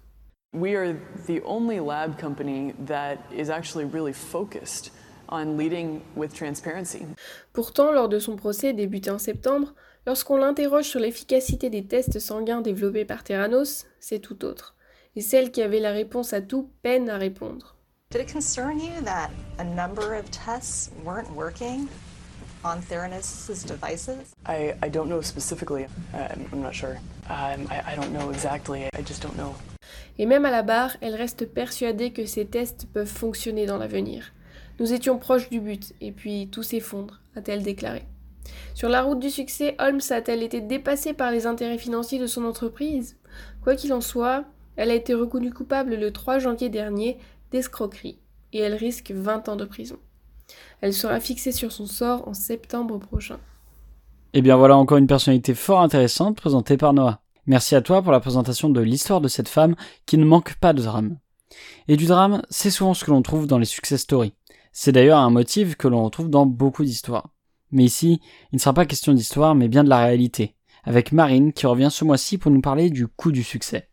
We 0.52 0.75
are 0.75 0.99
the 1.26 1.40
only 1.42 1.78
lab 1.78 2.19
company 2.19 2.75
that 2.87 3.19
is 3.33 3.50
actually 3.50 3.85
really 3.85 4.12
focused 4.12 4.90
on 5.28 5.57
leading 5.57 6.02
with 6.16 6.35
transparency. 6.35 7.07
Pourtant, 7.52 7.92
lors 7.92 8.09
de 8.09 8.19
son 8.19 8.35
procès 8.35 8.73
débuté 8.73 9.11
en 9.11 9.19
septembre, 9.19 9.75
lorsqu'on 10.07 10.38
l'interroge 10.38 10.87
sur 10.87 10.99
l'efficacité 10.99 11.71
des 11.71 11.85
tests 11.85 12.19
sanguins 12.19 12.62
développés 12.62 13.04
par 13.04 13.23
Theranos, 13.23 13.87
c'est 14.00 14.19
tout 14.19 14.45
autre. 14.45 14.75
Et 15.14 15.21
celle 15.21 15.52
qui 15.52 15.62
avait 15.62 15.78
la 15.78 15.92
réponse 15.92 16.33
à 16.33 16.40
tout 16.40 16.69
peine 16.83 17.09
à 17.09 17.16
répondre. 17.16 17.76
Did 18.11 18.23
it 18.23 18.33
concern 18.33 18.80
you 18.80 19.00
that 19.04 19.30
a 19.59 19.64
number 19.64 20.19
of 20.19 20.28
tests 20.33 20.90
weren't 21.04 21.30
working 21.37 21.87
on 22.64 22.80
Theranos' 22.80 23.64
devices? 23.64 24.35
I, 24.49 24.75
I 24.83 24.90
don't 24.90 25.09
know 25.09 25.23
specifically. 25.23 25.87
Um, 26.12 26.45
I'm 26.52 26.61
not 26.61 26.75
sure. 26.75 26.99
Um, 27.28 27.69
I, 27.71 27.92
I 27.92 27.95
don't 27.95 28.12
know 28.12 28.30
exactly. 28.30 28.88
I 28.97 29.02
just 29.02 29.23
don't 29.23 29.37
know. 29.37 29.54
Et 30.18 30.26
même 30.26 30.44
à 30.44 30.50
la 30.50 30.62
barre, 30.62 30.97
elle 31.00 31.14
reste 31.14 31.47
persuadée 31.47 32.12
que 32.12 32.26
ces 32.26 32.47
tests 32.47 32.87
peuvent 32.92 33.06
fonctionner 33.06 33.66
dans 33.66 33.78
l'avenir. 33.78 34.32
Nous 34.78 34.92
étions 34.92 35.18
proches 35.18 35.50
du 35.50 35.61
but, 35.61 35.92
et 36.00 36.12
puis 36.12 36.49
tout 36.49 36.62
s'effondre, 36.62 37.20
a-t-elle 37.37 37.62
déclaré. 37.62 38.04
Sur 38.75 38.88
la 38.88 39.02
route 39.02 39.20
du 39.20 39.30
succès, 39.30 39.76
Holmes 39.78 40.00
a-t-elle 40.11 40.42
été 40.42 40.61
dépassée 40.61 41.12
par 41.12 41.30
les 41.30 41.47
intérêts 41.47 41.78
financiers 41.78 42.18
de 42.18 42.26
son 42.26 42.44
entreprise? 42.44 43.16
Quoi 43.62 43.76
qu'il 43.76 43.92
en 43.92 44.00
soit, 44.00 44.44
elle 44.76 44.90
a 44.90 44.94
été 44.94 45.14
reconnue 45.14 45.52
coupable 45.52 45.97
le 45.97 46.12
3 46.12 46.38
janvier 46.38 46.68
dernier 46.68 47.18
d'escroquerie, 47.50 48.18
et 48.52 48.61
elle 48.61 48.75
risque 48.75 49.11
20 49.11 49.49
ans 49.49 49.56
de 49.56 49.64
prison. 49.64 49.99
Elle 50.80 50.94
sera 50.94 51.20
fixée 51.20 51.52
sur 51.52 51.73
son 51.73 51.87
sort 51.87 52.26
en 52.26 52.35
septembre 52.35 52.99
prochain. 52.99 53.38
Et 54.32 54.38
eh 54.38 54.42
bien 54.42 54.56
voilà 54.56 54.76
encore 54.76 54.99
une 54.99 55.09
personnalité 55.09 55.54
fort 55.54 55.80
intéressante 55.80 56.37
présentée 56.37 56.76
par 56.76 56.92
Noah. 56.92 57.19
Merci 57.47 57.75
à 57.75 57.80
toi 57.80 58.02
pour 58.02 58.12
la 58.12 58.20
présentation 58.20 58.68
de 58.68 58.80
l'histoire 58.80 59.20
de 59.20 59.28
cette 59.28 59.49
femme 59.49 59.75
qui 60.06 60.18
ne 60.18 60.25
manque 60.25 60.54
pas 60.56 60.73
de 60.73 60.82
drame. 60.82 61.18
Et 61.88 61.97
du 61.97 62.06
drame, 62.06 62.42
c'est 62.50 62.70
souvent 62.70 62.94
ce 62.94 63.04
que 63.04 63.11
l'on 63.11 63.23
trouve 63.23 63.47
dans 63.47 63.59
les 63.59 63.64
success 63.64 64.00
stories. 64.00 64.35
C'est 64.73 64.92
d'ailleurs 64.92 65.18
un 65.18 65.30
motif 65.30 65.76
que 65.76 65.88
l'on 65.88 66.04
retrouve 66.04 66.30
dans 66.30 66.47
beaucoup 66.47 66.85
d'histoires. 66.85 67.30
Mais 67.73 67.85
ici, 67.85 68.20
il 68.52 68.56
ne 68.56 68.61
sera 68.61 68.75
pas 68.75 68.87
question 68.87 69.12
d'histoire, 69.12 69.54
mais 69.54 69.68
bien 69.68 69.85
de 69.85 69.88
la 69.88 70.04
réalité, 70.04 70.54
avec 70.85 71.12
Marine 71.12 71.52
qui 71.52 71.66
revient 71.66 71.88
ce 71.90 72.04
mois-ci 72.04 72.38
pour 72.38 72.50
nous 72.50 72.61
parler 72.61 72.90
du 72.90 73.06
coup 73.06 73.32
du 73.32 73.42
succès. 73.42 73.88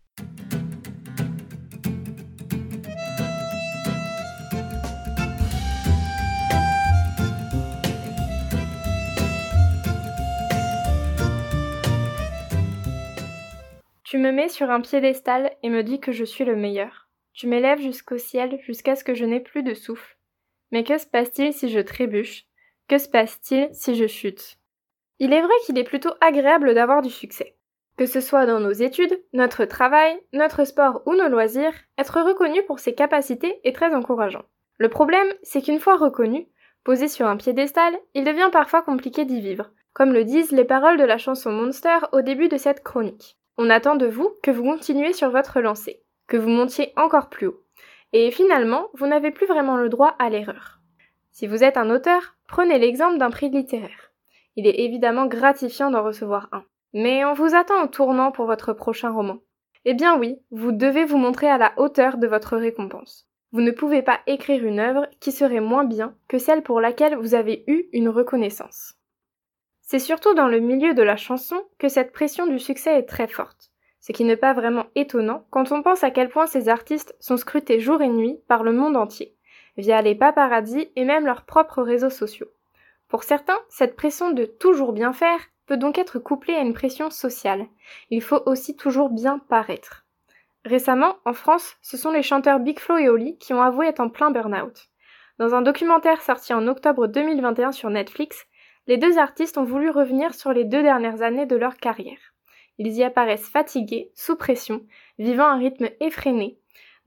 Tu 14.10 14.18
me 14.18 14.32
mets 14.32 14.48
sur 14.48 14.72
un 14.72 14.80
piédestal 14.80 15.52
et 15.64 15.70
me 15.70 15.84
dis 15.84 16.00
que 16.00 16.14
je 16.14 16.24
suis 16.24 16.46
le 16.46 16.56
meilleur. 16.56 17.10
Tu 17.34 17.46
m'élèves 17.46 17.82
jusqu'au 17.82 18.18
ciel 18.18 18.58
jusqu'à 18.62 18.96
ce 18.96 19.04
que 19.04 19.14
je 19.14 19.26
n'ai 19.26 19.42
plus 19.42 19.64
de 19.64 19.74
souffle. 19.74 20.18
Mais 20.72 20.86
que 20.86 20.98
se 20.98 21.06
passe-t-il 21.06 21.52
si 21.52 21.68
je 21.68 21.82
trébuche? 21.82 22.46
Que 22.88 23.00
se 23.00 23.10
passe-t-il 23.10 23.68
si 23.74 23.96
je 23.96 24.08
chute? 24.08 24.60
Il 25.20 25.34
est 25.34 25.42
vrai 25.42 25.54
qu'il 25.66 25.78
est 25.78 25.84
plutôt 25.84 26.14
agréable 26.22 26.74
d'avoir 26.74 27.02
du 27.02 27.10
succès. 27.10 27.58
Que 27.98 28.06
ce 28.06 28.22
soit 28.22 28.46
dans 28.46 28.62
nos 28.62 28.72
études, 28.72 29.22
notre 29.34 29.66
travail, 29.66 30.18
notre 30.32 30.64
sport 30.64 31.02
ou 31.06 31.14
nos 31.14 31.28
loisirs, 31.28 31.74
être 31.98 32.22
reconnu 32.22 32.64
pour 32.64 32.80
ses 32.80 32.96
capacités 32.96 33.60
est 33.66 33.76
très 33.76 33.94
encourageant. 33.94 34.46
Le 34.78 34.88
problème, 34.88 35.28
c'est 35.44 35.62
qu'une 35.62 35.82
fois 35.82 35.98
reconnu, 35.98 36.48
posé 36.86 37.10
sur 37.10 37.28
un 37.28 37.36
piédestal, 37.36 38.00
il 38.14 38.24
devient 38.24 38.52
parfois 38.54 38.84
compliqué 38.84 39.26
d'y 39.26 39.42
vivre, 39.42 39.70
comme 39.92 40.14
le 40.14 40.24
disent 40.24 40.54
les 40.54 40.64
paroles 40.64 40.98
de 40.98 41.04
la 41.04 41.18
chanson 41.18 41.52
Monster 41.52 41.98
au 42.14 42.22
début 42.22 42.48
de 42.48 42.56
cette 42.56 42.84
chronique. 42.84 43.37
On 43.60 43.72
attend 43.72 43.96
de 43.96 44.06
vous 44.06 44.30
que 44.44 44.52
vous 44.52 44.64
continuiez 44.64 45.14
sur 45.14 45.32
votre 45.32 45.62
lancée, 45.62 46.04
que 46.28 46.38
vous 46.38 46.50
montiez 46.50 46.94
encore 46.96 47.30
plus 47.30 47.48
haut. 47.48 47.64
Et 48.14 48.30
finalement, 48.30 48.90
vous 48.94 49.08
n'avez 49.08 49.32
plus 49.32 49.48
vraiment 49.48 49.78
le 49.78 49.90
droit 49.90 50.16
à 50.20 50.30
l'erreur. 50.30 50.80
Si 51.32 51.48
vous 51.48 51.64
êtes 51.64 51.78
un 51.78 51.90
auteur, 51.90 52.36
prenez 52.48 52.78
l'exemple 52.78 53.18
d'un 53.18 53.32
prix 53.32 53.50
littéraire. 53.50 54.12
Il 54.56 54.68
est 54.68 54.82
évidemment 54.82 55.26
gratifiant 55.26 55.90
d'en 55.90 56.04
recevoir 56.04 56.50
un. 56.52 56.64
Mais 56.94 57.26
on 57.26 57.34
vous 57.34 57.56
attend 57.56 57.84
au 57.84 57.88
tournant 57.88 58.32
pour 58.32 58.46
votre 58.46 58.74
prochain 58.74 59.12
roman. 59.12 59.40
Eh 59.86 59.94
bien 59.94 60.18
oui, 60.18 60.40
vous 60.52 60.72
devez 60.72 61.06
vous 61.06 61.18
montrer 61.18 61.50
à 61.50 61.58
la 61.58 61.74
hauteur 61.78 62.18
de 62.18 62.28
votre 62.28 62.58
récompense. 62.58 63.28
Vous 63.52 63.62
ne 63.62 63.72
pouvez 63.72 64.02
pas 64.02 64.20
écrire 64.28 64.66
une 64.66 64.80
œuvre 64.80 65.08
qui 65.20 65.32
serait 65.32 65.62
moins 65.62 65.86
bien 65.86 66.16
que 66.28 66.38
celle 66.38 66.62
pour 66.62 66.82
laquelle 66.82 67.16
vous 67.16 67.34
avez 67.34 67.64
eu 67.68 67.86
une 67.94 68.10
reconnaissance. 68.10 68.97
C'est 69.90 70.00
surtout 70.00 70.34
dans 70.34 70.50
le 70.50 70.60
milieu 70.60 70.94
de 70.94 71.02
la 71.02 71.16
chanson 71.16 71.64
que 71.80 71.88
cette 71.88 72.12
pression 72.12 72.46
du 72.46 72.60
succès 72.60 73.00
est 73.00 73.08
très 73.08 73.28
forte, 73.28 73.72
ce 74.02 74.12
qui 74.12 74.26
n'est 74.26 74.36
pas 74.36 74.52
vraiment 74.52 74.88
étonnant 74.96 75.46
quand 75.50 75.72
on 75.72 75.82
pense 75.82 76.04
à 76.04 76.12
quel 76.12 76.28
point 76.28 76.46
ces 76.46 76.68
artistes 76.68 77.16
sont 77.22 77.38
scrutés 77.38 77.80
jour 77.80 78.02
et 78.02 78.10
nuit 78.10 78.38
par 78.50 78.64
le 78.64 78.74
monde 78.74 78.98
entier, 78.98 79.34
via 79.78 80.02
les 80.02 80.14
paparazzis 80.14 80.92
et 80.98 81.06
même 81.06 81.26
leurs 81.26 81.44
propres 81.44 81.82
réseaux 81.82 82.10
sociaux. 82.10 82.50
Pour 83.08 83.24
certains, 83.24 83.58
cette 83.70 83.96
pression 83.96 84.32
de 84.32 84.44
toujours 84.44 84.92
bien 84.92 85.14
faire 85.14 85.40
peut 85.68 85.78
donc 85.78 85.98
être 85.98 86.20
couplée 86.20 86.56
à 86.56 86.64
une 86.64 86.74
pression 86.74 87.10
sociale. 87.10 87.66
Il 88.10 88.22
faut 88.22 88.44
aussi 88.46 88.76
toujours 88.76 89.10
bien 89.10 89.40
paraître. 89.40 90.06
Récemment, 90.66 91.16
en 91.24 91.32
France, 91.32 91.78
ce 91.82 91.96
sont 91.96 92.12
les 92.12 92.24
chanteurs 92.24 92.60
Big 92.60 92.78
Flo 92.78 92.98
et 92.98 93.08
Oli 93.08 93.38
qui 93.38 93.54
ont 93.54 93.62
avoué 93.62 93.88
être 93.88 94.02
en 94.02 94.10
plein 94.10 94.32
burn-out. 94.32 94.90
Dans 95.40 95.56
un 95.56 95.62
documentaire 95.62 96.22
sorti 96.22 96.54
en 96.54 96.68
octobre 96.68 97.08
2021 97.08 97.72
sur 97.72 97.90
Netflix, 97.90 98.47
les 98.88 98.98
deux 98.98 99.18
artistes 99.18 99.58
ont 99.58 99.64
voulu 99.64 99.90
revenir 99.90 100.34
sur 100.34 100.54
les 100.54 100.64
deux 100.64 100.82
dernières 100.82 101.22
années 101.22 101.46
de 101.46 101.56
leur 101.56 101.78
carrière. 101.78 102.34
Ils 102.78 102.94
y 102.94 103.04
apparaissent 103.04 103.50
fatigués, 103.50 104.12
sous 104.14 104.36
pression, 104.36 104.82
vivant 105.20 105.48
un 105.48 105.58
rythme 105.58 105.90
effréné, 106.00 106.58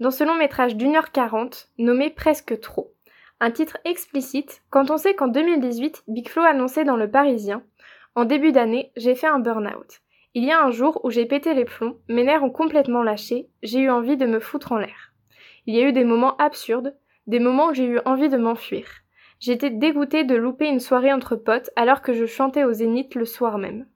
dans 0.01 0.11
ce 0.11 0.25
long 0.25 0.35
métrage 0.35 0.77
d'une 0.77 0.97
heure 0.97 1.13
quarante, 1.13 1.69
nommé 1.79 2.09
Presque 2.11 2.59
trop. 2.61 2.93
Un 3.39 3.51
titre 3.51 3.79
explicite 3.85 4.63
quand 4.71 4.91
on 4.91 4.97
sait 4.97 5.15
qu'en 5.15 5.29
2018, 5.29 6.05
Big 6.09 6.29
Flo 6.29 6.43
annonçait 6.43 6.85
dans 6.85 6.97
Le 6.97 7.11
Parisien 7.11 7.63
En 8.15 8.25
début 8.25 8.53
d'année, 8.53 8.93
j'ai 8.97 9.15
fait 9.15 9.27
un 9.27 9.39
burn-out. 9.39 10.01
Il 10.35 10.45
y 10.45 10.53
a 10.53 10.63
un 10.63 10.71
jour 10.71 11.01
où 11.05 11.11
j'ai 11.11 11.27
pété 11.27 11.55
les 11.55 11.65
plombs, 11.65 11.99
mes 12.09 12.25
nerfs 12.25 12.45
ont 12.45 12.51
complètement 12.51 13.03
lâché, 13.03 13.49
j'ai 13.63 13.81
eu 13.81 13.91
envie 13.91 14.17
de 14.17 14.27
me 14.27 14.41
foutre 14.41 14.73
en 14.73 14.79
l'air. 14.79 15.13
Il 15.67 15.75
y 15.75 15.83
a 15.83 15.87
eu 15.87 15.93
des 15.93 16.05
moments 16.05 16.37
absurdes, 16.37 16.97
des 17.27 17.41
moments 17.41 17.69
où 17.69 17.75
j'ai 17.75 17.85
eu 17.85 18.01
envie 18.05 18.29
de 18.29 18.39
m'enfuir. 18.39 18.87
J'étais 19.41 19.71
dégoûtée 19.71 20.25
de 20.25 20.37
louper 20.37 20.67
une 20.67 20.81
soirée 20.81 21.15
entre 21.15 21.35
potes 21.35 21.71
alors 21.75 22.03
que 22.03 22.13
je 22.13 22.27
chantais 22.27 22.65
au 22.65 22.75
Zénith 22.75 23.15
le 23.15 23.25
soir 23.25 23.57
même. 23.57 23.87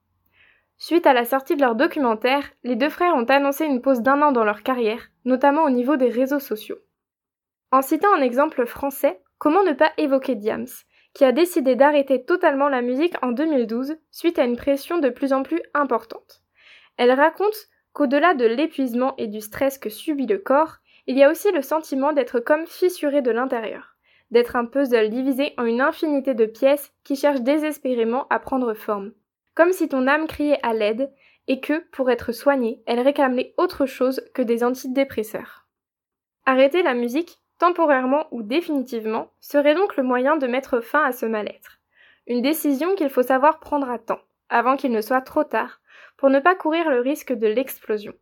Suite 0.77 1.05
à 1.05 1.13
la 1.13 1.23
sortie 1.23 1.55
de 1.55 1.61
leur 1.61 1.75
documentaire, 1.75 2.43
les 2.63 2.75
deux 2.75 2.89
frères 2.89 3.15
ont 3.15 3.25
annoncé 3.25 3.63
une 3.63 3.81
pause 3.81 4.01
d'un 4.01 4.23
an 4.23 4.31
dans 4.31 4.43
leur 4.43 4.63
carrière, 4.63 5.03
notamment 5.23 5.63
au 5.63 5.69
niveau 5.69 5.97
des 5.97 6.09
réseaux 6.09 6.39
sociaux. 6.39 6.79
En 7.71 7.83
citant 7.83 8.11
un 8.15 8.21
exemple 8.21 8.65
français, 8.65 9.21
comment 9.37 9.63
ne 9.63 9.73
pas 9.73 9.91
évoquer 9.97 10.33
Diams, 10.33 10.65
qui 11.13 11.23
a 11.23 11.31
décidé 11.31 11.75
d'arrêter 11.75 12.25
totalement 12.25 12.67
la 12.67 12.81
musique 12.81 13.15
en 13.23 13.31
2012 13.31 13.97
suite 14.09 14.39
à 14.39 14.45
une 14.45 14.57
pression 14.57 14.97
de 14.97 15.09
plus 15.09 15.31
en 15.31 15.43
plus 15.43 15.61
importante. 15.75 16.41
Elle 16.97 17.11
raconte 17.11 17.69
qu'au-delà 17.93 18.33
de 18.33 18.45
l'épuisement 18.45 19.13
et 19.17 19.27
du 19.27 19.41
stress 19.41 19.77
que 19.77 19.89
subit 19.89 20.25
le 20.25 20.39
corps, 20.39 20.77
il 21.05 21.15
y 21.17 21.23
a 21.23 21.29
aussi 21.29 21.51
le 21.51 21.61
sentiment 21.61 22.13
d'être 22.13 22.39
comme 22.39 22.65
fissuré 22.65 23.21
de 23.21 23.31
l'intérieur 23.31 23.94
d'être 24.35 24.57
un 24.57 24.65
puzzle 24.65 25.09
divisé 25.09 25.53
en 25.57 25.63
une 25.63 25.79
infinité 25.79 26.33
de 26.33 26.45
pièces 26.45 26.91
qui 27.05 27.15
cherchent 27.15 27.39
désespérément 27.39 28.27
à 28.27 28.37
prendre 28.37 28.73
forme. 28.73 29.13
Comme 29.55 29.71
si 29.71 29.87
ton 29.87 30.07
âme 30.07 30.27
criait 30.27 30.59
à 30.61 30.73
l'aide 30.73 31.09
et 31.47 31.61
que, 31.61 31.79
pour 31.91 32.11
être 32.11 32.33
soignée, 32.33 32.83
elle 32.85 32.99
réclamait 32.99 33.53
autre 33.57 33.85
chose 33.85 34.21
que 34.33 34.41
des 34.41 34.65
antidépresseurs. 34.65 35.65
Arrêter 36.45 36.83
la 36.83 36.95
musique, 36.95 37.39
temporairement 37.59 38.27
ou 38.31 38.43
définitivement, 38.43 39.31
serait 39.39 39.73
donc 39.73 39.95
le 39.95 40.03
moyen 40.03 40.35
de 40.35 40.47
mettre 40.47 40.81
fin 40.81 41.05
à 41.05 41.13
ce 41.13 41.25
mal-être. 41.25 41.79
Une 42.27 42.41
décision 42.41 42.93
qu'il 42.95 43.09
faut 43.09 43.23
savoir 43.23 43.61
prendre 43.61 43.89
à 43.89 43.99
temps, 43.99 44.19
avant 44.49 44.75
qu'il 44.75 44.91
ne 44.91 44.99
soit 44.99 45.21
trop 45.21 45.45
tard, 45.45 45.79
pour 46.17 46.29
ne 46.29 46.41
pas 46.41 46.55
courir 46.55 46.89
le 46.89 46.99
risque 46.99 47.31
de 47.31 47.47
l'explosion. 47.47 48.13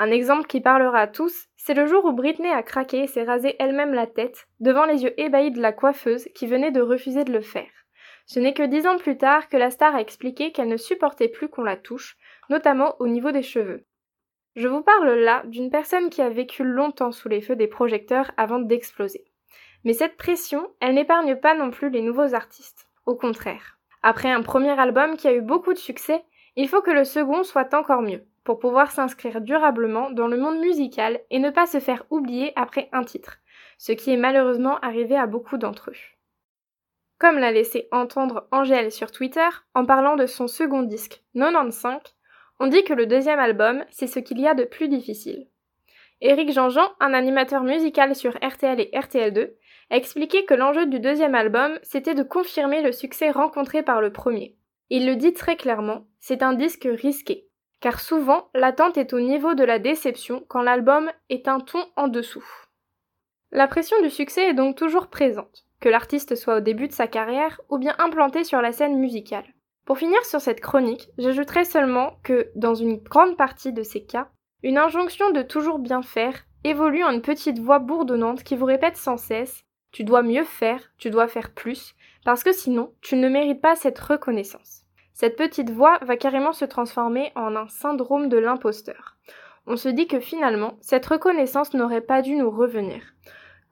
Un 0.00 0.12
exemple 0.12 0.46
qui 0.46 0.60
parlera 0.60 1.00
à 1.00 1.06
tous, 1.08 1.48
c'est 1.56 1.74
le 1.74 1.86
jour 1.86 2.04
où 2.04 2.12
Britney 2.12 2.50
a 2.50 2.62
craqué 2.62 3.02
et 3.02 3.06
s'est 3.08 3.24
rasé 3.24 3.56
elle-même 3.58 3.92
la 3.92 4.06
tête, 4.06 4.46
devant 4.60 4.84
les 4.84 5.02
yeux 5.02 5.20
ébahis 5.20 5.50
de 5.50 5.60
la 5.60 5.72
coiffeuse 5.72 6.28
qui 6.36 6.46
venait 6.46 6.70
de 6.70 6.80
refuser 6.80 7.24
de 7.24 7.32
le 7.32 7.40
faire. 7.40 7.66
Ce 8.26 8.38
n'est 8.38 8.54
que 8.54 8.62
dix 8.62 8.86
ans 8.86 8.98
plus 8.98 9.18
tard 9.18 9.48
que 9.48 9.56
la 9.56 9.70
star 9.70 9.96
a 9.96 10.00
expliqué 10.00 10.52
qu'elle 10.52 10.68
ne 10.68 10.76
supportait 10.76 11.28
plus 11.28 11.48
qu'on 11.48 11.64
la 11.64 11.76
touche, 11.76 12.16
notamment 12.48 12.94
au 13.00 13.08
niveau 13.08 13.32
des 13.32 13.42
cheveux. 13.42 13.86
Je 14.54 14.68
vous 14.68 14.82
parle 14.82 15.10
là 15.14 15.42
d'une 15.46 15.70
personne 15.70 16.10
qui 16.10 16.22
a 16.22 16.28
vécu 16.28 16.62
longtemps 16.62 17.12
sous 17.12 17.28
les 17.28 17.40
feux 17.40 17.56
des 17.56 17.66
projecteurs 17.68 18.30
avant 18.36 18.60
d'exploser. 18.60 19.24
Mais 19.84 19.94
cette 19.94 20.16
pression, 20.16 20.68
elle 20.80 20.94
n'épargne 20.94 21.36
pas 21.36 21.54
non 21.54 21.70
plus 21.70 21.90
les 21.90 22.02
nouveaux 22.02 22.34
artistes. 22.34 22.86
Au 23.04 23.16
contraire. 23.16 23.78
Après 24.02 24.30
un 24.30 24.42
premier 24.42 24.78
album 24.78 25.16
qui 25.16 25.26
a 25.26 25.32
eu 25.32 25.40
beaucoup 25.40 25.72
de 25.72 25.78
succès, 25.78 26.22
il 26.54 26.68
faut 26.68 26.82
que 26.82 26.90
le 26.90 27.04
second 27.04 27.42
soit 27.42 27.72
encore 27.74 28.02
mieux, 28.02 28.26
pour 28.44 28.58
pouvoir 28.58 28.90
s'inscrire 28.90 29.40
durablement 29.40 30.10
dans 30.10 30.26
le 30.26 30.36
monde 30.36 30.58
musical 30.58 31.20
et 31.30 31.38
ne 31.38 31.50
pas 31.50 31.66
se 31.66 31.80
faire 31.80 32.04
oublier 32.10 32.52
après 32.56 32.88
un 32.92 33.04
titre, 33.04 33.38
ce 33.78 33.92
qui 33.92 34.12
est 34.12 34.16
malheureusement 34.16 34.78
arrivé 34.80 35.16
à 35.16 35.26
beaucoup 35.26 35.58
d'entre 35.58 35.90
eux. 35.90 35.96
Comme 37.18 37.38
l'a 37.38 37.50
laissé 37.50 37.88
entendre 37.90 38.46
Angèle 38.52 38.92
sur 38.92 39.10
Twitter 39.10 39.48
en 39.74 39.84
parlant 39.84 40.14
de 40.14 40.26
son 40.26 40.46
second 40.46 40.82
disque, 40.82 41.22
95, 41.34 41.98
on 42.60 42.68
dit 42.68 42.84
que 42.84 42.94
le 42.94 43.06
deuxième 43.06 43.40
album, 43.40 43.84
c'est 43.90 44.06
ce 44.06 44.20
qu'il 44.20 44.40
y 44.40 44.46
a 44.46 44.54
de 44.54 44.64
plus 44.64 44.88
difficile. 44.88 45.48
Éric 46.20 46.52
Jean-Jean, 46.52 46.92
un 47.00 47.14
animateur 47.14 47.62
musical 47.62 48.14
sur 48.14 48.36
RTL 48.42 48.80
et 48.80 48.90
RTL2, 48.92 49.52
a 49.90 49.96
expliqué 49.96 50.44
que 50.44 50.54
l'enjeu 50.54 50.86
du 50.86 51.00
deuxième 51.00 51.34
album, 51.34 51.78
c'était 51.82 52.14
de 52.14 52.22
confirmer 52.22 52.82
le 52.82 52.92
succès 52.92 53.30
rencontré 53.30 53.82
par 53.82 54.00
le 54.00 54.12
premier. 54.12 54.56
Il 54.90 55.06
le 55.06 55.16
dit 55.16 55.32
très 55.32 55.56
clairement, 55.56 56.06
c'est 56.20 56.42
un 56.42 56.54
disque 56.54 56.88
risqué, 56.90 57.47
car 57.80 58.00
souvent 58.00 58.48
l'attente 58.54 58.96
est 58.96 59.12
au 59.12 59.20
niveau 59.20 59.54
de 59.54 59.64
la 59.64 59.78
déception 59.78 60.44
quand 60.48 60.62
l'album 60.62 61.10
est 61.28 61.48
un 61.48 61.60
ton 61.60 61.84
en 61.96 62.08
dessous. 62.08 62.44
La 63.50 63.66
pression 63.66 64.00
du 64.02 64.10
succès 64.10 64.48
est 64.48 64.54
donc 64.54 64.76
toujours 64.76 65.08
présente, 65.08 65.64
que 65.80 65.88
l'artiste 65.88 66.34
soit 66.34 66.56
au 66.56 66.60
début 66.60 66.88
de 66.88 66.92
sa 66.92 67.06
carrière 67.06 67.60
ou 67.70 67.78
bien 67.78 67.94
implanté 67.98 68.44
sur 68.44 68.60
la 68.60 68.72
scène 68.72 68.98
musicale. 68.98 69.54
Pour 69.86 69.96
finir 69.96 70.22
sur 70.26 70.40
cette 70.40 70.60
chronique, 70.60 71.08
j'ajouterai 71.16 71.64
seulement 71.64 72.18
que, 72.22 72.50
dans 72.56 72.74
une 72.74 72.98
grande 72.98 73.38
partie 73.38 73.72
de 73.72 73.82
ces 73.82 74.04
cas, 74.04 74.28
une 74.62 74.76
injonction 74.76 75.30
de 75.30 75.40
toujours 75.40 75.78
bien 75.78 76.02
faire 76.02 76.44
évolue 76.64 77.04
en 77.04 77.10
une 77.10 77.22
petite 77.22 77.58
voix 77.58 77.78
bourdonnante 77.78 78.42
qui 78.42 78.56
vous 78.56 78.66
répète 78.66 78.96
sans 78.96 79.16
cesse 79.16 79.64
Tu 79.92 80.04
dois 80.04 80.22
mieux 80.22 80.44
faire, 80.44 80.82
tu 80.98 81.08
dois 81.08 81.28
faire 81.28 81.54
plus, 81.54 81.94
parce 82.24 82.42
que 82.42 82.52
sinon, 82.52 82.92
tu 83.00 83.16
ne 83.16 83.28
mérites 83.28 83.62
pas 83.62 83.76
cette 83.76 83.98
reconnaissance. 83.98 84.84
Cette 85.20 85.34
petite 85.34 85.70
voix 85.70 85.98
va 86.02 86.16
carrément 86.16 86.52
se 86.52 86.64
transformer 86.64 87.32
en 87.34 87.56
un 87.56 87.66
syndrome 87.66 88.28
de 88.28 88.36
l'imposteur. 88.36 89.16
On 89.66 89.76
se 89.76 89.88
dit 89.88 90.06
que 90.06 90.20
finalement, 90.20 90.78
cette 90.80 91.06
reconnaissance 91.06 91.74
n'aurait 91.74 92.02
pas 92.02 92.22
dû 92.22 92.36
nous 92.36 92.52
revenir, 92.52 93.02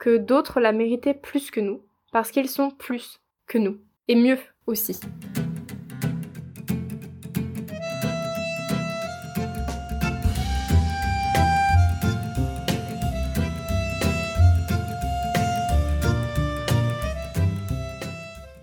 que 0.00 0.16
d'autres 0.16 0.58
la 0.58 0.72
méritaient 0.72 1.14
plus 1.14 1.52
que 1.52 1.60
nous, 1.60 1.84
parce 2.10 2.32
qu'ils 2.32 2.48
sont 2.48 2.72
plus 2.72 3.20
que 3.46 3.58
nous, 3.58 3.78
et 4.08 4.16
mieux 4.16 4.40
aussi. 4.66 4.98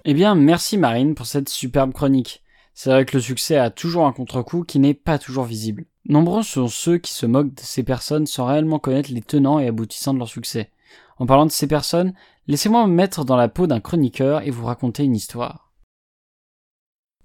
Eh 0.04 0.14
bien, 0.14 0.36
merci 0.36 0.78
Marine 0.78 1.16
pour 1.16 1.28
cette 1.28 1.48
superbe 1.48 1.94
chronique. 1.94 2.43
C'est 2.74 2.90
vrai 2.90 3.06
que 3.06 3.18
le 3.18 3.22
succès 3.22 3.58
a 3.58 3.70
toujours 3.70 4.06
un 4.06 4.14
contre-coup 4.14 4.64
qui 4.64 4.80
n'est 4.80 4.94
pas 4.94 5.20
toujours 5.20 5.46
visible. 5.46 5.86
Nombreux 6.08 6.44
sont 6.44 6.68
ceux 6.68 6.98
qui 6.98 7.14
se 7.14 7.26
moquent 7.26 7.54
de 7.54 7.62
ces 7.62 7.84
personnes 7.84 8.26
sans 8.26 8.46
réellement 8.46 8.80
connaître 8.80 9.12
les 9.12 9.22
tenants 9.22 9.60
et 9.60 9.68
aboutissants 9.68 10.14
de 10.14 10.20
leur 10.20 10.28
succès. 10.28 10.70
En 11.18 11.26
parlant 11.26 11.46
de 11.46 11.52
ces 11.52 11.68
personnes, 11.68 12.14
laissez-moi 12.48 12.88
me 12.88 12.94
mettre 12.94 13.26
dans 13.26 13.36
la 13.36 13.48
peau 13.48 13.68
d'un 13.68 13.80
chroniqueur 13.80 14.42
et 14.42 14.50
vous 14.50 14.66
raconter 14.66 15.04
une 15.04 15.16
histoire. 15.16 15.72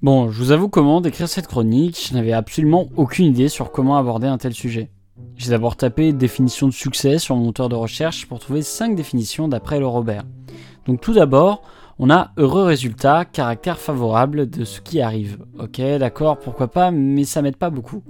Bon, 0.01 0.31
je 0.31 0.39
vous 0.39 0.53
avoue 0.53 0.69
comment 0.69 1.01
d'écrire 1.01 1.29
cette 1.29 1.49
chronique, 1.49 2.09
je 2.09 2.15
n'avais 2.15 2.33
absolument 2.33 2.89
aucune 2.97 3.27
idée 3.27 3.49
sur 3.49 3.73
comment 3.73 3.97
aborder 3.97 4.29
un 4.29 4.39
tel 4.39 4.55
sujet. 4.55 4.93
J'ai 5.35 5.51
d'abord 5.51 5.77
tapé 5.77 6.13
définition 6.13 6.69
de 6.69 6.73
succès 6.73 7.19
sur 7.19 7.35
mon 7.35 7.47
moteur 7.47 7.69
de 7.69 7.75
recherche 7.75 8.27
pour 8.27 8.39
trouver 8.39 8.63
5 8.63 8.95
définitions 8.95 9.49
d'après 9.49 9.81
le 9.81 9.87
Robert. 9.87 10.25
Donc 10.87 11.01
tout 11.01 11.15
d'abord, 11.15 11.63
on 11.99 12.11
a 12.11 12.33
heureux 12.37 12.65
résultat, 12.65 13.25
caractère 13.25 13.79
favorable 13.79 14.49
de 14.49 14.65
ce 14.65 14.81
qui 14.81 15.01
arrive. 15.01 15.45
Ok, 15.59 15.81
d'accord, 15.81 16.39
pourquoi 16.39 16.69
pas, 16.69 16.91
mais 16.91 17.25
ça 17.25 17.43
m'aide 17.43 17.57
pas 17.57 17.71
beaucoup. 17.71 18.03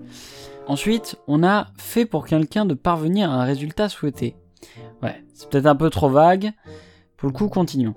Ensuite, 0.66 1.16
on 1.26 1.42
a 1.42 1.68
fait 1.76 2.04
pour 2.04 2.26
quelqu'un 2.26 2.66
de 2.66 2.74
parvenir 2.74 3.30
à 3.30 3.42
un 3.42 3.44
résultat 3.44 3.88
souhaité. 3.88 4.36
Ouais, 5.02 5.24
c'est 5.32 5.48
peut-être 5.48 5.66
un 5.66 5.76
peu 5.76 5.88
trop 5.88 6.10
vague. 6.10 6.52
Pour 7.16 7.28
le 7.28 7.34
coup, 7.34 7.48
continuons. 7.48 7.94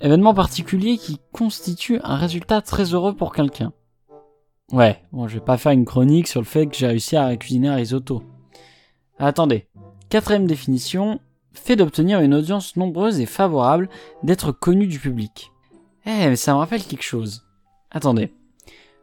Événement 0.00 0.34
particulier 0.34 0.98
qui 0.98 1.18
constitue 1.32 2.00
un 2.04 2.16
résultat 2.16 2.60
très 2.60 2.92
heureux 2.92 3.16
pour 3.16 3.32
quelqu'un. 3.32 3.72
Ouais, 4.72 5.02
bon, 5.12 5.26
je 5.26 5.34
vais 5.34 5.44
pas 5.44 5.56
faire 5.56 5.72
une 5.72 5.86
chronique 5.86 6.28
sur 6.28 6.40
le 6.40 6.46
fait 6.46 6.66
que 6.66 6.76
j'ai 6.76 6.86
réussi 6.86 7.16
à 7.16 7.34
cuisiner 7.36 7.68
un 7.68 7.76
risotto. 7.76 8.22
Attendez. 9.18 9.68
Quatrième 10.10 10.46
définition, 10.46 11.18
fait 11.58 11.76
d'obtenir 11.76 12.20
une 12.20 12.34
audience 12.34 12.76
nombreuse 12.76 13.20
et 13.20 13.26
favorable, 13.26 13.88
d'être 14.22 14.52
connu 14.52 14.86
du 14.86 14.98
public. 14.98 15.52
Eh, 16.06 16.28
mais 16.28 16.36
ça 16.36 16.52
me 16.52 16.58
rappelle 16.58 16.84
quelque 16.84 17.02
chose. 17.02 17.44
Attendez. 17.90 18.32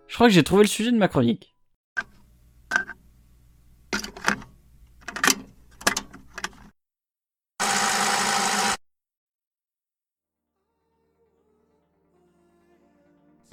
Je 0.07 0.15
crois 0.15 0.27
que 0.27 0.33
j'ai 0.33 0.43
trouvé 0.43 0.63
le 0.63 0.69
sujet 0.69 0.91
de 0.91 0.97
ma 0.97 1.07
chronique. 1.07 1.55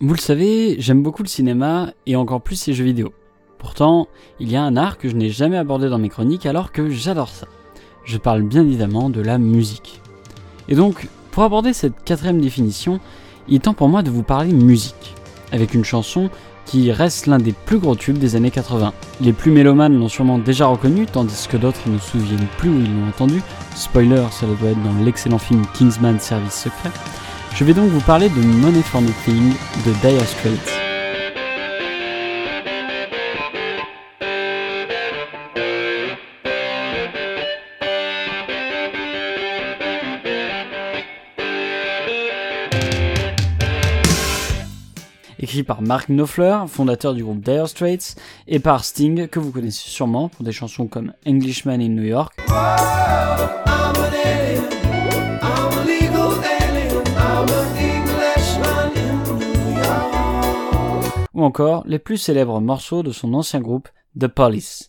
Vous 0.02 0.14
le 0.14 0.18
savez, 0.18 0.76
j'aime 0.78 1.02
beaucoup 1.02 1.22
le 1.22 1.28
cinéma 1.28 1.92
et 2.06 2.16
encore 2.16 2.40
plus 2.40 2.66
les 2.66 2.72
jeux 2.72 2.84
vidéo. 2.84 3.12
Pourtant, 3.58 4.08
il 4.38 4.50
y 4.50 4.56
a 4.56 4.62
un 4.62 4.76
art 4.78 4.96
que 4.96 5.10
je 5.10 5.14
n'ai 5.14 5.28
jamais 5.28 5.58
abordé 5.58 5.90
dans 5.90 5.98
mes 5.98 6.08
chroniques 6.08 6.46
alors 6.46 6.72
que 6.72 6.88
j'adore 6.88 7.28
ça 7.28 7.46
je 8.10 8.18
parle 8.18 8.42
bien 8.42 8.62
évidemment 8.62 9.08
de 9.08 9.20
la 9.20 9.38
musique. 9.38 10.00
Et 10.68 10.74
donc, 10.74 11.08
pour 11.30 11.44
aborder 11.44 11.72
cette 11.72 12.02
quatrième 12.04 12.40
définition, 12.40 12.98
il 13.48 13.56
est 13.56 13.58
temps 13.60 13.74
pour 13.74 13.88
moi 13.88 14.02
de 14.02 14.10
vous 14.10 14.24
parler 14.24 14.52
musique, 14.52 15.14
avec 15.52 15.74
une 15.74 15.84
chanson 15.84 16.28
qui 16.66 16.92
reste 16.92 17.26
l'un 17.26 17.38
des 17.38 17.52
plus 17.52 17.78
gros 17.78 17.94
tubes 17.94 18.18
des 18.18 18.36
années 18.36 18.50
80. 18.50 18.92
Les 19.20 19.32
plus 19.32 19.50
mélomanes 19.50 19.98
l'ont 19.98 20.08
sûrement 20.08 20.38
déjà 20.38 20.66
reconnu, 20.66 21.06
tandis 21.06 21.46
que 21.48 21.56
d'autres 21.56 21.88
ne 21.88 21.98
se 21.98 22.10
souviennent 22.10 22.46
plus 22.58 22.68
où 22.68 22.78
ils 22.78 23.00
l'ont 23.00 23.08
entendu. 23.08 23.42
Spoiler, 23.74 24.24
ça 24.30 24.46
doit 24.46 24.70
être 24.70 24.82
dans 24.82 25.04
l'excellent 25.04 25.38
film 25.38 25.62
Kingsman 25.74 26.18
Service 26.18 26.54
Secret. 26.54 26.90
Je 27.54 27.64
vais 27.64 27.74
donc 27.74 27.90
vous 27.90 28.00
parler 28.00 28.28
de 28.28 28.40
Money 28.40 28.82
for 28.82 29.02
Nothing 29.02 29.52
de 29.86 30.08
Dire 30.08 30.26
Straits. 30.26 30.79
Écrit 45.50 45.64
par 45.64 45.82
Mark 45.82 46.08
Knopfler, 46.08 46.58
fondateur 46.68 47.12
du 47.12 47.24
groupe 47.24 47.40
Dire 47.40 47.68
Straits, 47.68 48.14
et 48.46 48.60
par 48.60 48.84
Sting, 48.84 49.26
que 49.26 49.40
vous 49.40 49.50
connaissez 49.50 49.88
sûrement 49.88 50.28
pour 50.28 50.44
des 50.44 50.52
chansons 50.52 50.86
comme 50.86 51.12
Englishman 51.26 51.80
in 51.80 51.88
New 51.88 52.04
York. 52.04 52.38
Ou 61.34 61.42
encore 61.42 61.82
les 61.84 61.98
plus 61.98 62.16
célèbres 62.16 62.60
morceaux 62.60 63.02
de 63.02 63.10
son 63.10 63.34
ancien 63.34 63.58
groupe 63.58 63.88
The 64.16 64.28
Police. 64.28 64.88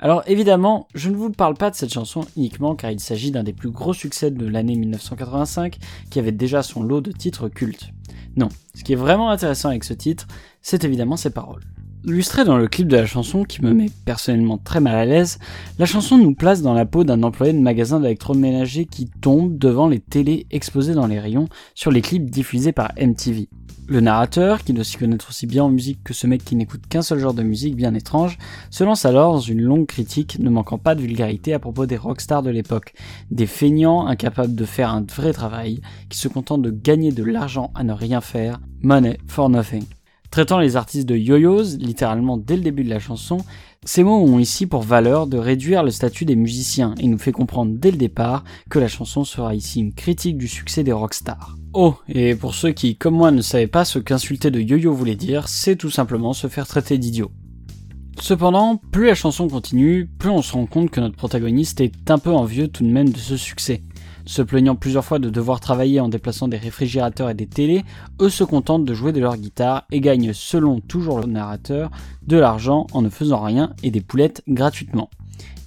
Alors 0.00 0.22
évidemment, 0.28 0.86
je 0.94 1.10
ne 1.10 1.16
vous 1.16 1.30
parle 1.30 1.54
pas 1.54 1.70
de 1.70 1.74
cette 1.74 1.92
chanson 1.92 2.20
uniquement 2.36 2.76
car 2.76 2.92
il 2.92 3.00
s'agit 3.00 3.32
d'un 3.32 3.42
des 3.42 3.52
plus 3.52 3.70
gros 3.70 3.92
succès 3.92 4.30
de 4.30 4.46
l'année 4.46 4.76
1985 4.76 5.76
qui 6.08 6.20
avait 6.20 6.30
déjà 6.30 6.62
son 6.62 6.84
lot 6.84 7.00
de 7.00 7.10
titres 7.10 7.48
cultes. 7.48 7.90
Non, 8.36 8.48
ce 8.76 8.84
qui 8.84 8.92
est 8.92 8.96
vraiment 8.96 9.30
intéressant 9.30 9.70
avec 9.70 9.82
ce 9.82 9.94
titre, 9.94 10.28
c'est 10.62 10.84
évidemment 10.84 11.16
ses 11.16 11.30
paroles. 11.30 11.64
Illustré 12.04 12.44
dans 12.44 12.56
le 12.56 12.68
clip 12.68 12.86
de 12.86 12.96
la 12.96 13.06
chanson 13.06 13.42
qui 13.42 13.60
me 13.60 13.72
met 13.72 13.90
personnellement 14.04 14.56
très 14.56 14.78
mal 14.78 14.94
à 14.94 15.04
l'aise, 15.04 15.40
la 15.80 15.86
chanson 15.86 16.16
nous 16.16 16.32
place 16.32 16.62
dans 16.62 16.74
la 16.74 16.86
peau 16.86 17.02
d'un 17.02 17.24
employé 17.24 17.52
de 17.52 17.58
magasin 17.58 17.98
d'électroménager 17.98 18.84
qui 18.84 19.10
tombe 19.20 19.58
devant 19.58 19.88
les 19.88 19.98
télés 19.98 20.46
exposées 20.52 20.94
dans 20.94 21.08
les 21.08 21.18
rayons 21.18 21.48
sur 21.74 21.90
les 21.90 22.02
clips 22.02 22.30
diffusés 22.30 22.70
par 22.70 22.92
MTV. 23.00 23.48
Le 23.90 24.00
narrateur, 24.00 24.64
qui 24.64 24.74
doit 24.74 24.84
s'y 24.84 24.98
connaître 24.98 25.30
aussi 25.30 25.46
bien 25.46 25.64
en 25.64 25.70
musique 25.70 26.04
que 26.04 26.12
ce 26.12 26.26
mec 26.26 26.44
qui 26.44 26.56
n'écoute 26.56 26.86
qu'un 26.90 27.00
seul 27.00 27.20
genre 27.20 27.32
de 27.32 27.42
musique 27.42 27.74
bien 27.74 27.94
étrange, 27.94 28.36
se 28.68 28.84
lance 28.84 29.06
alors 29.06 29.32
dans 29.32 29.40
une 29.40 29.62
longue 29.62 29.86
critique 29.86 30.38
ne 30.38 30.50
manquant 30.50 30.76
pas 30.76 30.94
de 30.94 31.00
vulgarité 31.00 31.54
à 31.54 31.58
propos 31.58 31.86
des 31.86 31.96
rockstars 31.96 32.42
de 32.42 32.50
l'époque, 32.50 32.92
des 33.30 33.46
feignants 33.46 34.06
incapables 34.06 34.54
de 34.54 34.66
faire 34.66 34.90
un 34.90 35.06
vrai 35.10 35.32
travail, 35.32 35.80
qui 36.10 36.18
se 36.18 36.28
contentent 36.28 36.60
de 36.60 36.70
gagner 36.70 37.12
de 37.12 37.24
l'argent 37.24 37.70
à 37.74 37.82
ne 37.82 37.94
rien 37.94 38.20
faire, 38.20 38.60
money 38.82 39.16
for 39.26 39.48
nothing. 39.48 39.84
Traitant 40.30 40.58
les 40.58 40.76
artistes 40.76 41.08
de 41.08 41.16
yo-yos, 41.16 41.78
littéralement 41.78 42.36
dès 42.36 42.56
le 42.56 42.62
début 42.62 42.84
de 42.84 42.90
la 42.90 42.98
chanson, 42.98 43.38
ces 43.86 44.04
mots 44.04 44.22
ont 44.22 44.38
ici 44.38 44.66
pour 44.66 44.82
valeur 44.82 45.26
de 45.26 45.38
réduire 45.38 45.82
le 45.82 45.90
statut 45.90 46.26
des 46.26 46.36
musiciens 46.36 46.94
et 47.00 47.06
nous 47.06 47.16
fait 47.16 47.32
comprendre 47.32 47.72
dès 47.74 47.90
le 47.90 47.96
départ 47.96 48.44
que 48.68 48.78
la 48.78 48.88
chanson 48.88 49.24
sera 49.24 49.54
ici 49.54 49.80
une 49.80 49.94
critique 49.94 50.36
du 50.36 50.46
succès 50.46 50.84
des 50.84 50.92
rockstars. 50.92 51.56
Oh, 51.80 51.94
et 52.08 52.34
pour 52.34 52.56
ceux 52.56 52.72
qui, 52.72 52.96
comme 52.96 53.14
moi, 53.14 53.30
ne 53.30 53.40
savaient 53.40 53.68
pas 53.68 53.84
ce 53.84 54.00
qu'insulter 54.00 54.50
de 54.50 54.58
yo-yo 54.58 54.92
voulait 54.92 55.14
dire, 55.14 55.46
c'est 55.46 55.76
tout 55.76 55.90
simplement 55.90 56.32
se 56.32 56.48
faire 56.48 56.66
traiter 56.66 56.98
d'idiot. 56.98 57.30
Cependant, 58.20 58.80
plus 58.90 59.06
la 59.06 59.14
chanson 59.14 59.46
continue, 59.46 60.10
plus 60.18 60.28
on 60.28 60.42
se 60.42 60.54
rend 60.54 60.66
compte 60.66 60.90
que 60.90 60.98
notre 60.98 61.14
protagoniste 61.14 61.80
est 61.80 62.10
un 62.10 62.18
peu 62.18 62.32
envieux 62.32 62.66
tout 62.66 62.82
de 62.82 62.90
même 62.90 63.10
de 63.10 63.18
ce 63.18 63.36
succès. 63.36 63.84
Se 64.26 64.42
plaignant 64.42 64.74
plusieurs 64.74 65.04
fois 65.04 65.20
de 65.20 65.30
devoir 65.30 65.60
travailler 65.60 66.00
en 66.00 66.08
déplaçant 66.08 66.48
des 66.48 66.56
réfrigérateurs 66.56 67.30
et 67.30 67.34
des 67.34 67.46
télés, 67.46 67.84
eux 68.20 68.28
se 68.28 68.42
contentent 68.42 68.84
de 68.84 68.94
jouer 68.94 69.12
de 69.12 69.20
leur 69.20 69.36
guitare 69.36 69.84
et 69.92 70.00
gagnent, 70.00 70.32
selon 70.32 70.80
toujours 70.80 71.20
le 71.20 71.26
narrateur, 71.26 71.92
de 72.26 72.38
l'argent 72.38 72.88
en 72.92 73.02
ne 73.02 73.08
faisant 73.08 73.40
rien 73.40 73.72
et 73.84 73.92
des 73.92 74.00
poulettes 74.00 74.42
gratuitement. 74.48 75.10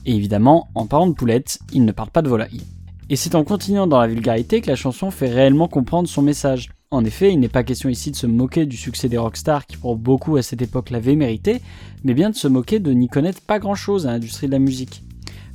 Et 0.06 0.14
évidemment, 0.14 0.72
en 0.76 0.88
parlant 0.88 1.08
de 1.08 1.16
poulettes, 1.16 1.60
ils 1.72 1.86
ne 1.86 1.94
parlent 1.94 2.12
pas 2.12 2.22
de 2.22 2.28
volaille. 2.28 2.64
Et 3.12 3.18
c'est 3.18 3.36
en 3.36 3.44
continuant 3.44 3.88
dans 3.88 4.00
la 4.00 4.08
vulgarité 4.08 4.62
que 4.62 4.70
la 4.70 4.78
chanson 4.78 5.12
fait 5.12 5.28
réellement 5.28 5.68
comprendre 5.68 6.08
son 6.08 6.22
message. 6.22 6.70
En 6.92 7.04
effet, 7.04 7.34
il 7.34 7.42
n'est 7.42 7.50
pas 7.50 7.66
question 7.66 7.90
ici 7.90 8.10
de 8.10 8.16
se 8.16 8.26
moquer 8.26 8.66
du 8.66 8.78
succès 8.78 9.10
des 9.10 9.18
rockstars 9.18 9.66
qui 9.66 9.76
pour 9.76 9.98
beaucoup 9.98 10.38
à 10.38 10.42
cette 10.42 10.62
époque 10.62 10.92
l'avaient 10.92 11.18
mérité, 11.18 11.62
mais 12.06 12.14
bien 12.14 12.30
de 12.30 12.36
se 12.36 12.48
moquer 12.48 12.80
de 12.80 12.94
n'y 12.94 13.10
connaître 13.10 13.42
pas 13.42 13.60
grand 13.60 13.76
chose 13.76 14.08
à 14.08 14.12
l'industrie 14.12 14.48
de 14.48 14.54
la 14.54 14.60
musique. 14.60 15.04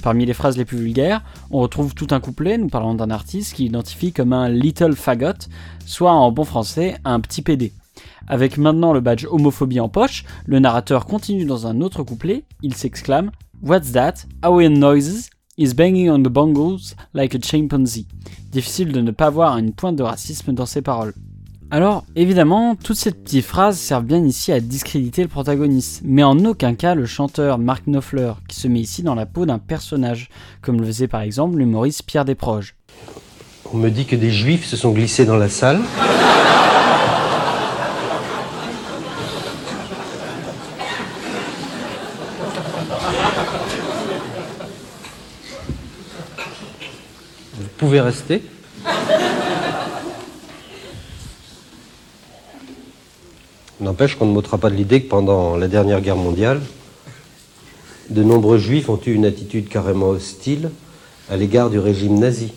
Parmi 0.03 0.27
les 0.27 0.35
phrases 0.35 0.59
les 0.59 0.67
plus 0.67 0.77
vulgaires, 0.77 1.25
on 1.51 1.61
retrouve 1.61 1.95
tout 1.95 2.09
un 2.11 2.21
couplet 2.21 2.59
nous 2.59 2.69
parlant 2.69 2.95
d'un 2.95 3.09
artiste 3.09 3.55
qui 3.55 3.65
identifie 3.65 4.13
comme 4.13 4.35
un 4.35 4.51
little 4.51 4.95
fagot, 4.95 5.49
soit 5.87 6.13
en 6.13 6.31
bon 6.33 6.45
français 6.45 6.99
un 7.07 7.21
petit 7.21 7.41
PD. 7.41 7.73
Avec 8.29 8.59
maintenant 8.59 8.93
le 8.93 9.01
badge 9.01 9.25
homophobie 9.31 9.81
en 9.81 9.89
poche, 9.89 10.27
le 10.45 10.59
narrateur 10.59 11.07
continue 11.07 11.47
dans 11.47 11.67
un 11.67 11.81
autre 11.81 12.03
couplet, 12.03 12.45
il 12.61 12.75
s'exclame 12.75 13.31
What's 13.63 13.93
that? 13.93 14.27
Hawaiian 14.43 14.79
noises? 14.79 15.31
Is 15.59 15.75
banging 15.75 16.11
on 16.11 16.23
the 16.23 16.29
bongos 16.29 16.95
like 17.15 17.35
a 17.35 17.39
chimpanzee. 17.41 18.07
Difficile 18.53 18.93
de 18.93 19.01
ne 19.01 19.11
pas 19.11 19.31
voir 19.31 19.57
une 19.59 19.73
pointe 19.73 19.97
de 19.97 20.03
racisme 20.03 20.53
dans 20.53 20.67
ses 20.67 20.83
paroles. 20.83 21.15
Alors, 21.71 22.05
évidemment, 22.15 22.77
toutes 22.77 22.97
ces 22.97 23.11
petites 23.11 23.45
phrases 23.45 23.77
servent 23.77 24.05
bien 24.05 24.25
ici 24.25 24.53
à 24.53 24.61
discréditer 24.61 25.23
le 25.23 25.29
protagoniste, 25.29 26.03
mais 26.05 26.23
en 26.23 26.45
aucun 26.45 26.75
cas 26.75 26.95
le 26.95 27.07
chanteur 27.07 27.59
Mark 27.59 27.85
Knopfler, 27.87 28.35
qui 28.49 28.61
se 28.61 28.69
met 28.69 28.81
ici 28.81 29.03
dans 29.03 29.17
la 29.17 29.27
peau 29.27 29.47
d'un 29.47 29.59
personnage, 29.59 30.29
comme 30.63 30.81
le 30.81 30.87
faisait 30.87 31.09
par 31.09 31.23
exemple 31.23 31.59
l'humoriste 31.59 32.05
Pierre 32.05 32.25
Desproges. 32.25 32.77
On 33.73 33.79
me 33.79 33.91
dit 33.91 34.05
que 34.05 34.15
des 34.15 34.31
juifs 34.31 34.65
se 34.65 34.77
sont 34.77 34.93
glissés 34.93 35.25
dans 35.25 35.37
la 35.37 35.49
salle. 35.49 35.81
Pouvez 47.87 48.01
rester. 48.01 48.43
N'empêche 53.81 54.17
qu'on 54.17 54.27
ne 54.27 54.33
m'ôtera 54.33 54.59
pas 54.59 54.71
de 54.71 54.75
l'idée 54.75 55.03
que 55.03 55.09
pendant 55.09 55.57
la 55.57 55.69
dernière 55.69 56.01
guerre 56.01 56.17
mondiale, 56.17 56.61
de 58.11 58.25
nombreux 58.25 58.59
juifs 58.59 58.89
ont 58.89 58.99
eu 59.07 59.13
une 59.13 59.25
attitude 59.25 59.69
carrément 59.69 60.09
hostile 60.09 60.71
à 61.31 61.37
l'égard 61.37 61.71
du 61.71 61.79
régime 61.79 62.19
nazi. 62.19 62.53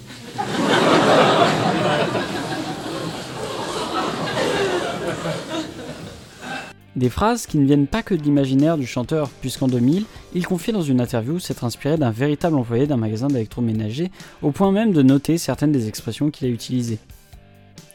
Des 6.96 7.10
phrases 7.10 7.46
qui 7.46 7.60
ne 7.60 7.66
viennent 7.68 7.86
pas 7.86 8.02
que 8.02 8.16
de 8.16 8.24
l'imaginaire 8.24 8.80
du 8.80 8.88
chanteur, 8.88 9.30
puisqu'en 9.42 9.68
2000, 9.68 10.06
il 10.34 10.46
confiait 10.46 10.74
dans 10.74 10.82
une 10.82 11.02
interview 11.02 11.40
s'être 11.40 11.64
inspiré 11.64 11.98
d'un 11.98 12.12
véritable 12.12 12.56
employé 12.56 12.88
d'un 12.88 12.98
magasin 12.98 13.28
d'électroménager, 13.28 14.12
au 14.42 14.52
point 14.52 14.72
même 14.72 14.94
de 14.94 15.02
noter 15.02 15.38
certaines 15.38 15.72
des 15.72 15.88
expressions 15.88 16.30
qu'il 16.30 16.48
a 16.48 16.52
utilisées. 16.52 17.00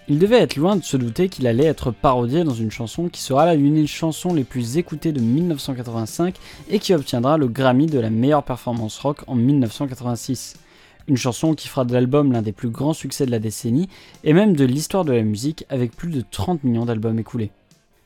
Il 0.06 0.18
devait 0.18 0.40
être 0.40 0.56
loin 0.56 0.76
de 0.76 0.84
se 0.84 0.98
douter 0.98 1.30
qu'il 1.30 1.46
allait 1.46 1.64
être 1.64 1.90
parodié 1.90 2.44
dans 2.44 2.52
une 2.52 2.70
chanson 2.70 3.08
qui 3.08 3.22
sera 3.22 3.54
l'une 3.54 3.76
des 3.76 3.86
chansons 3.86 4.34
les 4.34 4.44
plus 4.44 4.76
écoutées 4.76 5.12
de 5.12 5.20
1985 5.20 6.34
et 6.68 6.78
qui 6.78 6.92
obtiendra 6.92 7.38
le 7.38 7.48
Grammy 7.48 7.86
de 7.86 7.98
la 7.98 8.10
meilleure 8.10 8.42
performance 8.42 8.98
rock 8.98 9.22
en 9.28 9.34
1986. 9.34 10.56
Une 11.08 11.16
chanson 11.16 11.54
qui 11.54 11.68
fera 11.68 11.86
de 11.86 11.94
l'album 11.94 12.32
l'un 12.32 12.42
des 12.42 12.52
plus 12.52 12.68
grands 12.68 12.92
succès 12.92 13.24
de 13.24 13.30
la 13.30 13.38
décennie 13.38 13.88
et 14.24 14.34
même 14.34 14.54
de 14.54 14.64
l'histoire 14.66 15.06
de 15.06 15.12
la 15.12 15.22
musique 15.22 15.64
avec 15.70 15.96
plus 15.96 16.10
de 16.10 16.22
30 16.30 16.64
millions 16.64 16.84
d'albums 16.84 17.18
écoulés. 17.18 17.50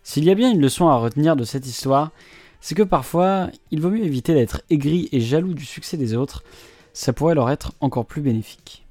S'il 0.04 0.24
y 0.24 0.30
a 0.30 0.36
bien 0.36 0.52
une 0.52 0.60
leçon 0.60 0.88
à 0.88 0.96
retenir 0.96 1.34
de 1.34 1.44
cette 1.44 1.66
histoire, 1.66 2.12
c'est 2.60 2.74
que 2.74 2.82
parfois, 2.82 3.50
il 3.70 3.80
vaut 3.80 3.90
mieux 3.90 4.04
éviter 4.04 4.34
d'être 4.34 4.62
aigri 4.70 5.08
et 5.12 5.20
jaloux 5.20 5.54
du 5.54 5.64
succès 5.64 5.96
des 5.96 6.14
autres, 6.14 6.42
ça 6.92 7.12
pourrait 7.12 7.34
leur 7.34 7.50
être 7.50 7.72
encore 7.80 8.06
plus 8.06 8.22
bénéfique. 8.22 8.84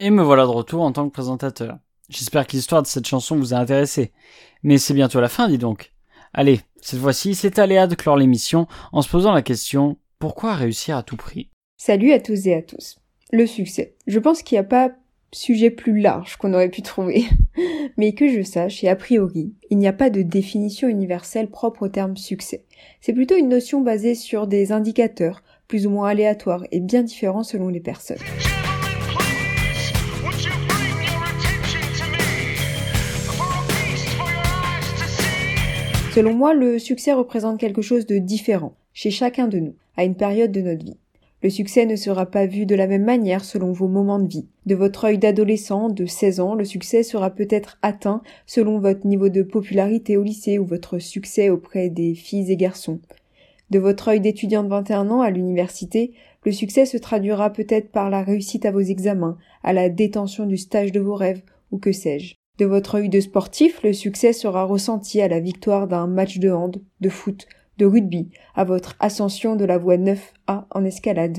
Et 0.00 0.10
me 0.10 0.22
voilà 0.22 0.44
de 0.44 0.50
retour 0.50 0.82
en 0.82 0.92
tant 0.92 1.08
que 1.08 1.12
présentateur. 1.12 1.78
J'espère 2.08 2.46
que 2.46 2.52
l'histoire 2.52 2.82
de 2.82 2.86
cette 2.86 3.06
chanson 3.06 3.36
vous 3.36 3.54
a 3.54 3.58
intéressé. 3.58 4.12
Mais 4.62 4.76
c'est 4.78 4.92
bientôt 4.92 5.20
la 5.20 5.28
fin, 5.28 5.48
dis 5.48 5.58
donc. 5.58 5.92
Allez, 6.32 6.60
cette 6.80 7.00
fois-ci, 7.00 7.34
c'est 7.34 7.58
à 7.58 7.66
Léa 7.66 7.86
de 7.86 7.94
clore 7.94 8.16
l'émission 8.16 8.66
en 8.92 9.02
se 9.02 9.08
posant 9.08 9.32
la 9.32 9.42
question 9.42 9.96
pourquoi 10.18 10.54
réussir 10.54 10.96
à 10.96 11.02
tout 11.02 11.16
prix? 11.16 11.48
Salut 11.76 12.12
à 12.12 12.20
tous 12.20 12.46
et 12.46 12.54
à 12.54 12.62
tous. 12.62 12.98
Le 13.32 13.46
succès. 13.46 13.96
Je 14.06 14.18
pense 14.18 14.42
qu'il 14.42 14.56
n'y 14.56 14.60
a 14.60 14.64
pas 14.64 14.90
sujet 15.34 15.70
plus 15.70 16.00
large 16.00 16.36
qu'on 16.36 16.54
aurait 16.54 16.68
pu 16.68 16.82
trouver. 16.82 17.24
Mais 17.96 18.12
que 18.12 18.28
je 18.28 18.42
sache, 18.42 18.82
et 18.84 18.88
a 18.88 18.96
priori, 18.96 19.52
il 19.70 19.78
n'y 19.78 19.86
a 19.86 19.92
pas 19.92 20.10
de 20.10 20.22
définition 20.22 20.88
universelle 20.88 21.48
propre 21.48 21.82
au 21.84 21.88
terme 21.88 22.16
succès. 22.16 22.64
C'est 23.00 23.12
plutôt 23.12 23.36
une 23.36 23.48
notion 23.48 23.80
basée 23.80 24.14
sur 24.14 24.46
des 24.46 24.72
indicateurs, 24.72 25.42
plus 25.68 25.86
ou 25.86 25.90
moins 25.90 26.08
aléatoires 26.08 26.64
et 26.72 26.80
bien 26.80 27.02
différents 27.02 27.44
selon 27.44 27.68
les 27.68 27.80
personnes. 27.80 28.18
Selon 36.14 36.32
moi, 36.32 36.54
le 36.54 36.78
succès 36.78 37.12
représente 37.12 37.58
quelque 37.58 37.82
chose 37.82 38.06
de 38.06 38.18
différent 38.18 38.76
chez 38.92 39.10
chacun 39.10 39.48
de 39.48 39.58
nous, 39.58 39.74
à 39.96 40.04
une 40.04 40.14
période 40.14 40.52
de 40.52 40.60
notre 40.60 40.84
vie. 40.84 40.96
Le 41.44 41.50
succès 41.50 41.84
ne 41.84 41.94
sera 41.94 42.24
pas 42.24 42.46
vu 42.46 42.64
de 42.64 42.74
la 42.74 42.86
même 42.86 43.04
manière 43.04 43.44
selon 43.44 43.70
vos 43.70 43.86
moments 43.86 44.18
de 44.18 44.26
vie. 44.26 44.46
De 44.64 44.74
votre 44.74 45.04
œil 45.04 45.18
d'adolescent 45.18 45.90
de 45.90 46.06
16 46.06 46.40
ans, 46.40 46.54
le 46.54 46.64
succès 46.64 47.02
sera 47.02 47.28
peut-être 47.28 47.76
atteint 47.82 48.22
selon 48.46 48.78
votre 48.78 49.06
niveau 49.06 49.28
de 49.28 49.42
popularité 49.42 50.16
au 50.16 50.22
lycée 50.22 50.58
ou 50.58 50.64
votre 50.64 50.98
succès 50.98 51.50
auprès 51.50 51.90
des 51.90 52.14
filles 52.14 52.50
et 52.50 52.56
garçons. 52.56 52.98
De 53.68 53.78
votre 53.78 54.08
œil 54.08 54.20
d'étudiant 54.20 54.64
de 54.64 54.70
21 54.70 55.10
ans 55.10 55.20
à 55.20 55.28
l'université, 55.28 56.14
le 56.46 56.52
succès 56.52 56.86
se 56.86 56.96
traduira 56.96 57.52
peut-être 57.52 57.90
par 57.90 58.08
la 58.08 58.22
réussite 58.22 58.64
à 58.64 58.70
vos 58.70 58.80
examens, 58.80 59.36
à 59.62 59.74
la 59.74 59.90
détention 59.90 60.46
du 60.46 60.56
stage 60.56 60.92
de 60.92 61.00
vos 61.00 61.14
rêves, 61.14 61.42
ou 61.70 61.76
que 61.76 61.92
sais-je. 61.92 62.36
De 62.56 62.64
votre 62.64 62.94
œil 62.94 63.10
de 63.10 63.20
sportif, 63.20 63.82
le 63.82 63.92
succès 63.92 64.32
sera 64.32 64.64
ressenti 64.64 65.20
à 65.20 65.28
la 65.28 65.40
victoire 65.40 65.88
d'un 65.88 66.06
match 66.06 66.38
de 66.38 66.50
hand, 66.50 66.80
de 67.02 67.08
foot, 67.10 67.46
de 67.78 67.86
rugby, 67.86 68.30
à 68.54 68.64
votre 68.64 68.96
ascension 69.00 69.56
de 69.56 69.64
la 69.64 69.78
voie 69.78 69.96
9A 69.96 70.64
en 70.70 70.84
escalade. 70.84 71.38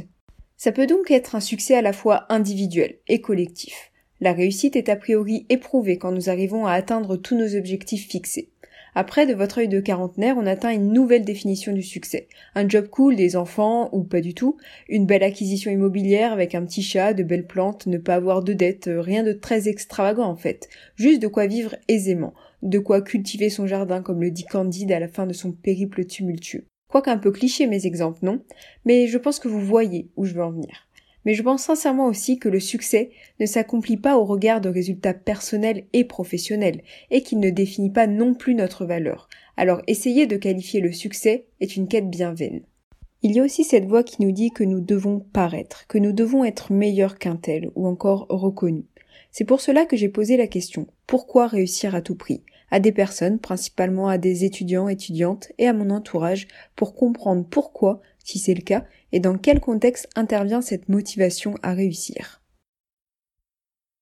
Ça 0.58 0.72
peut 0.72 0.88
donc 0.88 1.12
être 1.12 1.36
un 1.36 1.40
succès 1.40 1.76
à 1.76 1.82
la 1.82 1.94
fois 1.94 2.26
individuel 2.30 2.98
et 3.08 3.22
collectif. 3.22 3.92
La 4.22 4.32
réussite 4.32 4.76
est 4.76 4.90
a 4.90 4.96
priori 4.96 5.46
éprouvée 5.50 5.98
quand 5.98 6.12
nous 6.12 6.30
arrivons 6.30 6.66
à 6.66 6.72
atteindre 6.72 7.18
tous 7.18 7.36
nos 7.36 7.56
objectifs 7.56 8.08
fixés. 8.08 8.52
Après, 8.98 9.26
de 9.26 9.34
votre 9.34 9.58
œil 9.58 9.68
de 9.68 9.82
quarantenaire, 9.82 10.38
on 10.38 10.46
atteint 10.46 10.72
une 10.72 10.94
nouvelle 10.94 11.26
définition 11.26 11.74
du 11.74 11.84
succès. 11.84 12.30
Un 12.56 12.68
job 12.68 12.88
cool, 12.88 13.18
des 13.18 13.36
enfants, 13.36 13.90
ou 13.92 14.04
pas 14.04 14.22
du 14.22 14.34
tout, 14.34 14.56
une 14.88 15.06
belle 15.06 15.24
acquisition 15.24 15.70
immobilière 15.70 16.32
avec 16.32 16.56
un 16.56 16.66
petit 16.66 16.82
chat, 16.82 17.14
de 17.14 17.24
belles 17.24 17.46
plantes, 17.46 17.88
ne 17.88 17.98
pas 17.98 18.16
avoir 18.16 18.42
de 18.42 18.54
dettes, 18.54 18.88
euh, 18.88 19.02
rien 19.02 19.24
de 19.24 19.34
très 19.34 19.68
extravagant 19.68 20.30
en 20.30 20.38
fait. 20.38 20.70
Juste 20.96 21.22
de 21.22 21.28
quoi 21.28 21.46
vivre 21.46 21.76
aisément, 21.90 22.34
de 22.62 22.80
quoi 22.80 23.02
cultiver 23.02 23.50
son 23.50 23.68
jardin 23.68 24.02
comme 24.02 24.22
le 24.22 24.32
dit 24.32 24.46
Candide 24.46 24.92
à 24.92 25.00
la 25.00 25.08
fin 25.08 25.28
de 25.28 25.34
son 25.34 25.52
périple 25.52 26.06
tumultueux. 26.06 26.66
Quoique 26.90 27.10
un 27.10 27.18
peu 27.18 27.32
cliché 27.32 27.68
mes 27.68 27.86
exemples, 27.86 28.20
non? 28.24 28.42
Mais 28.86 29.08
je 29.08 29.18
pense 29.18 29.40
que 29.40 29.48
vous 29.48 29.62
voyez 29.62 30.10
où 30.16 30.26
je 30.26 30.34
veux 30.34 30.44
en 30.44 30.52
venir 30.52 30.86
mais 31.26 31.34
je 31.34 31.44
pense 31.44 31.64
sincèrement 31.64 32.06
aussi 32.06 32.38
que 32.38 32.50
le 32.50 32.60
succès 32.60 33.10
ne 33.40 33.46
s'accomplit 33.46 33.98
pas 33.98 34.18
au 34.18 34.24
regard 34.24 34.62
de 34.62 34.70
résultats 34.70 35.14
personnels 35.14 35.86
et 35.92 36.06
professionnels, 36.06 36.82
et 37.12 37.24
qu'il 37.24 37.40
ne 37.40 37.50
définit 37.50 37.90
pas 37.90 38.08
non 38.08 38.36
plus 38.36 38.54
notre 38.54 38.86
valeur. 38.86 39.28
Alors 39.58 39.82
essayer 39.88 40.28
de 40.28 40.38
qualifier 40.38 40.82
le 40.82 40.92
succès 40.92 41.48
est 41.60 41.76
une 41.76 41.88
quête 41.88 42.10
bien 42.10 42.34
vaine. 42.34 42.62
Il 43.24 43.32
y 43.32 43.40
a 43.40 43.44
aussi 43.44 43.64
cette 43.64 43.86
voix 43.86 44.04
qui 44.04 44.22
nous 44.22 44.32
dit 44.32 44.52
que 44.52 44.64
nous 44.64 44.82
devons 44.82 45.20
paraître, 45.20 45.88
que 45.88 45.98
nous 45.98 46.12
devons 46.12 46.46
être 46.46 46.72
meilleurs 46.72 47.18
qu'un 47.18 47.38
tel, 47.38 47.72
ou 47.76 47.88
encore 47.88 48.28
reconnus. 48.30 48.86
C'est 49.38 49.44
pour 49.44 49.60
cela 49.60 49.86
que 49.86 49.98
j'ai 49.98 50.08
posé 50.08 50.38
la 50.38 50.48
question 50.48 50.88
pourquoi 51.08 51.48
réussir 51.48 51.94
à 51.94 52.02
tout 52.02 52.16
prix? 52.16 52.42
À 52.72 52.80
des 52.80 52.94
personnes, 52.94 53.38
principalement 53.38 54.08
à 54.08 54.18
des 54.18 54.46
étudiants, 54.46 54.88
étudiantes 54.88 55.52
et 55.58 55.68
à 55.68 55.74
mon 55.74 55.90
entourage, 55.90 56.48
pour 56.78 56.96
comprendre 56.96 57.46
pourquoi, 57.46 58.02
si 58.24 58.40
c'est 58.40 58.54
le 58.54 58.62
cas, 58.62 58.86
et 59.12 59.20
dans 59.20 59.38
quel 59.38 59.60
contexte 59.60 60.08
intervient 60.16 60.62
cette 60.62 60.88
motivation 60.88 61.56
à 61.64 61.74
réussir? 61.74 62.42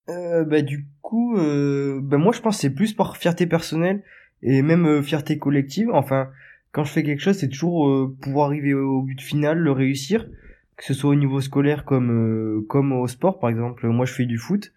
Euh, 0.08 0.44
bah 0.44 0.62
du 0.62 0.86
coup, 1.02 1.36
euh, 1.36 1.98
bah 2.00 2.18
moi 2.18 2.32
je 2.32 2.40
pense 2.40 2.54
que 2.54 2.60
c'est 2.62 2.70
plus 2.70 2.92
par 2.92 3.16
fierté 3.16 3.48
personnelle 3.48 4.04
et 4.40 4.62
même 4.62 4.86
euh, 4.86 5.02
fierté 5.02 5.36
collective. 5.40 5.90
Enfin, 5.92 6.30
quand 6.70 6.84
je 6.84 6.92
fais 6.92 7.02
quelque 7.02 7.22
chose, 7.22 7.38
c'est 7.38 7.48
toujours 7.48 7.88
euh, 7.88 8.16
pouvoir 8.20 8.46
arriver 8.46 8.72
au 8.72 9.02
but 9.02 9.20
final, 9.20 9.58
le 9.58 9.72
réussir, 9.72 10.28
que 10.76 10.84
ce 10.84 10.94
soit 10.94 11.10
au 11.10 11.16
niveau 11.16 11.40
scolaire 11.40 11.84
comme 11.84 12.12
euh, 12.12 12.64
comme 12.68 12.92
au 12.92 13.08
sport 13.08 13.40
par 13.40 13.50
exemple. 13.50 13.88
Moi 13.88 14.06
je 14.06 14.12
fais 14.12 14.26
du 14.26 14.38
foot 14.38 14.70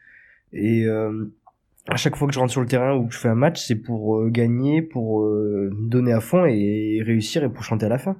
et 0.54 0.88
à 0.88 1.96
chaque 1.96 2.16
fois 2.16 2.28
que 2.28 2.34
je 2.34 2.40
rentre 2.40 2.52
sur 2.52 2.62
le 2.62 2.68
terrain 2.68 2.96
ou 2.96 3.08
que 3.08 3.14
je 3.14 3.20
fais 3.20 3.30
un 3.30 3.36
match, 3.36 3.66
c'est 3.66 3.76
pour 3.76 4.30
gagner, 4.30 4.82
pour 4.82 5.30
donner 5.72 6.14
à 6.14 6.20
fond 6.20 6.46
et 6.46 7.02
réussir 7.06 7.44
et 7.44 7.50
pour 7.50 7.64
chanter 7.64 7.86
à 7.86 7.90
la 7.90 7.98
fin. 7.98 8.18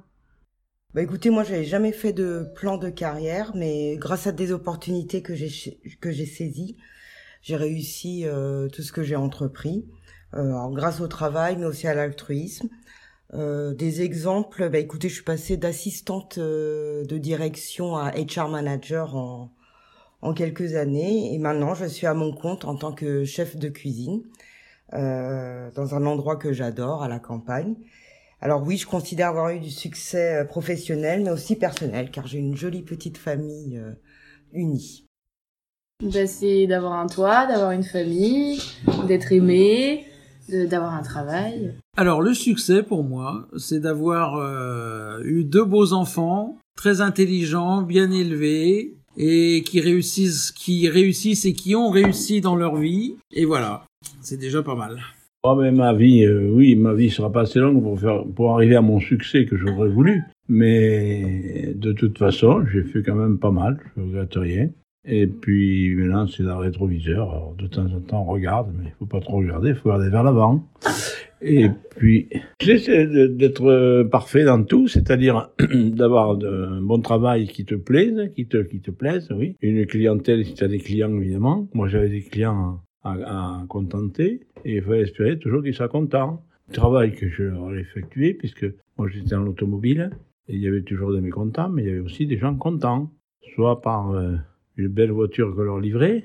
Bah 0.94 1.02
écoutez, 1.02 1.28
moi 1.28 1.44
j'avais 1.44 1.64
jamais 1.64 1.92
fait 1.92 2.14
de 2.14 2.46
plan 2.54 2.78
de 2.78 2.88
carrière, 2.88 3.52
mais 3.54 3.96
grâce 3.98 4.26
à 4.26 4.32
des 4.32 4.52
opportunités 4.52 5.20
que 5.20 5.34
j'ai 5.34 5.78
que 6.00 6.10
j'ai 6.10 6.24
saisies, 6.24 6.76
j'ai 7.42 7.56
réussi 7.56 8.24
euh, 8.24 8.68
tout 8.68 8.82
ce 8.82 8.90
que 8.92 9.02
j'ai 9.02 9.16
entrepris, 9.16 9.86
euh, 10.34 10.54
grâce 10.70 11.00
au 11.00 11.06
travail, 11.06 11.56
mais 11.58 11.66
aussi 11.66 11.86
à 11.86 11.94
l'altruisme. 11.94 12.68
Euh, 13.34 13.74
des 13.74 14.00
exemples, 14.00 14.70
bah 14.70 14.78
écoutez, 14.78 15.10
je 15.10 15.14
suis 15.14 15.24
passée 15.24 15.58
d'assistante 15.58 16.38
de 16.38 17.18
direction 17.18 17.96
à 17.96 18.12
HR 18.12 18.48
manager 18.48 19.14
en, 19.14 19.52
en 20.22 20.34
quelques 20.34 20.74
années, 20.74 21.34
et 21.34 21.38
maintenant 21.38 21.74
je 21.74 21.84
suis 21.84 22.06
à 22.06 22.14
mon 22.14 22.32
compte 22.32 22.64
en 22.64 22.76
tant 22.76 22.92
que 22.92 23.24
chef 23.24 23.56
de 23.56 23.68
cuisine 23.68 24.22
dans 24.92 25.94
un 25.94 26.06
endroit 26.06 26.36
que 26.36 26.52
j'adore, 26.52 27.02
à 27.02 27.08
la 27.08 27.18
campagne. 27.18 27.74
Alors 28.40 28.62
oui, 28.66 28.76
je 28.76 28.86
considère 28.86 29.28
avoir 29.28 29.50
eu 29.50 29.60
du 29.60 29.70
succès 29.70 30.46
professionnel, 30.48 31.22
mais 31.24 31.30
aussi 31.30 31.56
personnel, 31.56 32.10
car 32.10 32.26
j'ai 32.26 32.38
une 32.38 32.56
jolie 32.56 32.82
petite 32.82 33.18
famille 33.18 33.82
unie. 34.52 35.04
Bah, 36.00 36.26
c'est 36.28 36.68
d'avoir 36.68 36.92
un 36.92 37.08
toit, 37.08 37.46
d'avoir 37.46 37.72
une 37.72 37.82
famille, 37.82 38.60
d'être 39.08 39.32
aimé, 39.32 40.06
d'avoir 40.48 40.94
un 40.94 41.02
travail. 41.02 41.74
Alors 41.96 42.22
le 42.22 42.34
succès 42.34 42.84
pour 42.84 43.02
moi, 43.02 43.48
c'est 43.58 43.80
d'avoir 43.80 44.36
euh, 44.36 45.20
eu 45.24 45.44
deux 45.44 45.64
beaux 45.64 45.92
enfants, 45.92 46.56
très 46.76 47.00
intelligents, 47.00 47.82
bien 47.82 48.12
élevés 48.12 48.96
et 49.18 49.62
qui 49.62 49.80
réussissent, 49.80 50.52
qui 50.52 50.88
réussissent 50.88 51.44
et 51.44 51.52
qui 51.52 51.74
ont 51.74 51.90
réussi 51.90 52.40
dans 52.40 52.56
leur 52.56 52.76
vie. 52.76 53.16
Et 53.32 53.44
voilà, 53.44 53.84
c'est 54.22 54.38
déjà 54.38 54.62
pas 54.62 54.76
mal. 54.76 55.00
Oh 55.42 55.54
mais 55.54 55.70
ma 55.70 55.92
vie, 55.92 56.24
euh, 56.24 56.50
oui, 56.50 56.74
ma 56.74 56.94
vie 56.94 57.10
sera 57.10 57.30
pas 57.30 57.42
assez 57.42 57.58
longue 57.58 57.82
pour 57.82 57.98
pour 58.34 58.54
arriver 58.54 58.76
à 58.76 58.80
mon 58.80 59.00
succès 59.00 59.44
que 59.44 59.56
j'aurais 59.56 59.88
voulu. 59.88 60.22
Mais 60.48 61.74
de 61.74 61.92
toute 61.92 62.18
façon, 62.18 62.64
j'ai 62.72 62.82
fait 62.82 63.02
quand 63.02 63.14
même 63.14 63.38
pas 63.38 63.50
mal, 63.50 63.78
je 63.96 64.02
regrette 64.02 64.34
rien. 64.34 64.68
Et 65.04 65.26
puis 65.26 65.94
maintenant, 65.94 66.26
c'est 66.26 66.42
dans 66.42 66.58
le 66.58 66.66
rétroviseur. 66.66 67.30
Alors, 67.30 67.54
de 67.56 67.66
temps 67.66 67.86
en 67.86 68.00
temps, 68.00 68.22
on 68.22 68.32
regarde, 68.32 68.72
mais 68.76 68.88
il 68.88 68.92
faut 68.98 69.06
pas 69.06 69.20
trop 69.20 69.38
regarder, 69.38 69.70
il 69.70 69.74
faut 69.74 69.90
regarder 69.90 70.10
vers 70.10 70.22
l'avant. 70.22 70.64
Et 71.40 71.68
puis, 71.96 72.28
j'essaie 72.60 73.06
d'être 73.28 73.64
euh, 73.66 74.04
parfait 74.04 74.44
dans 74.44 74.62
tout, 74.64 74.88
c'est-à-dire 74.88 75.50
d'avoir 75.74 76.30
un 76.30 76.80
bon 76.80 77.00
travail 77.00 77.46
qui 77.46 77.64
te 77.64 77.74
plaise, 77.74 78.32
qui 78.34 78.46
te, 78.46 78.58
qui 78.58 78.80
te 78.80 78.90
plaise, 78.90 79.28
oui. 79.30 79.56
Une 79.60 79.86
clientèle, 79.86 80.44
si 80.44 80.54
tu 80.54 80.64
as 80.64 80.68
des 80.68 80.78
clients, 80.78 81.14
évidemment. 81.16 81.68
Moi, 81.74 81.88
j'avais 81.88 82.08
des 82.08 82.22
clients 82.22 82.80
à, 83.04 83.64
contenter, 83.68 84.46
et 84.64 84.76
il 84.76 84.82
fallait 84.82 85.02
espérer 85.02 85.38
toujours 85.38 85.62
qu'ils 85.62 85.74
soient 85.74 85.88
contents. 85.88 86.42
Le 86.68 86.74
travail 86.74 87.14
que 87.14 87.28
je 87.28 87.44
leur 87.44 87.74
ai 87.74 87.80
effectué, 87.80 88.34
puisque 88.34 88.66
moi, 88.98 89.08
j'étais 89.08 89.30
dans 89.30 89.42
l'automobile, 89.42 90.10
et 90.48 90.54
il 90.54 90.60
y 90.60 90.66
avait 90.66 90.82
toujours 90.82 91.12
des 91.12 91.20
mécontents, 91.20 91.68
mais 91.68 91.82
il 91.82 91.88
y 91.88 91.90
avait 91.90 92.00
aussi 92.00 92.26
des 92.26 92.38
gens 92.38 92.54
contents, 92.56 93.12
soit 93.54 93.80
par... 93.80 94.10
Euh, 94.10 94.36
une 94.78 94.88
belle 94.88 95.10
voiture 95.10 95.54
que 95.54 95.60
leur 95.60 95.80
livrer, 95.80 96.24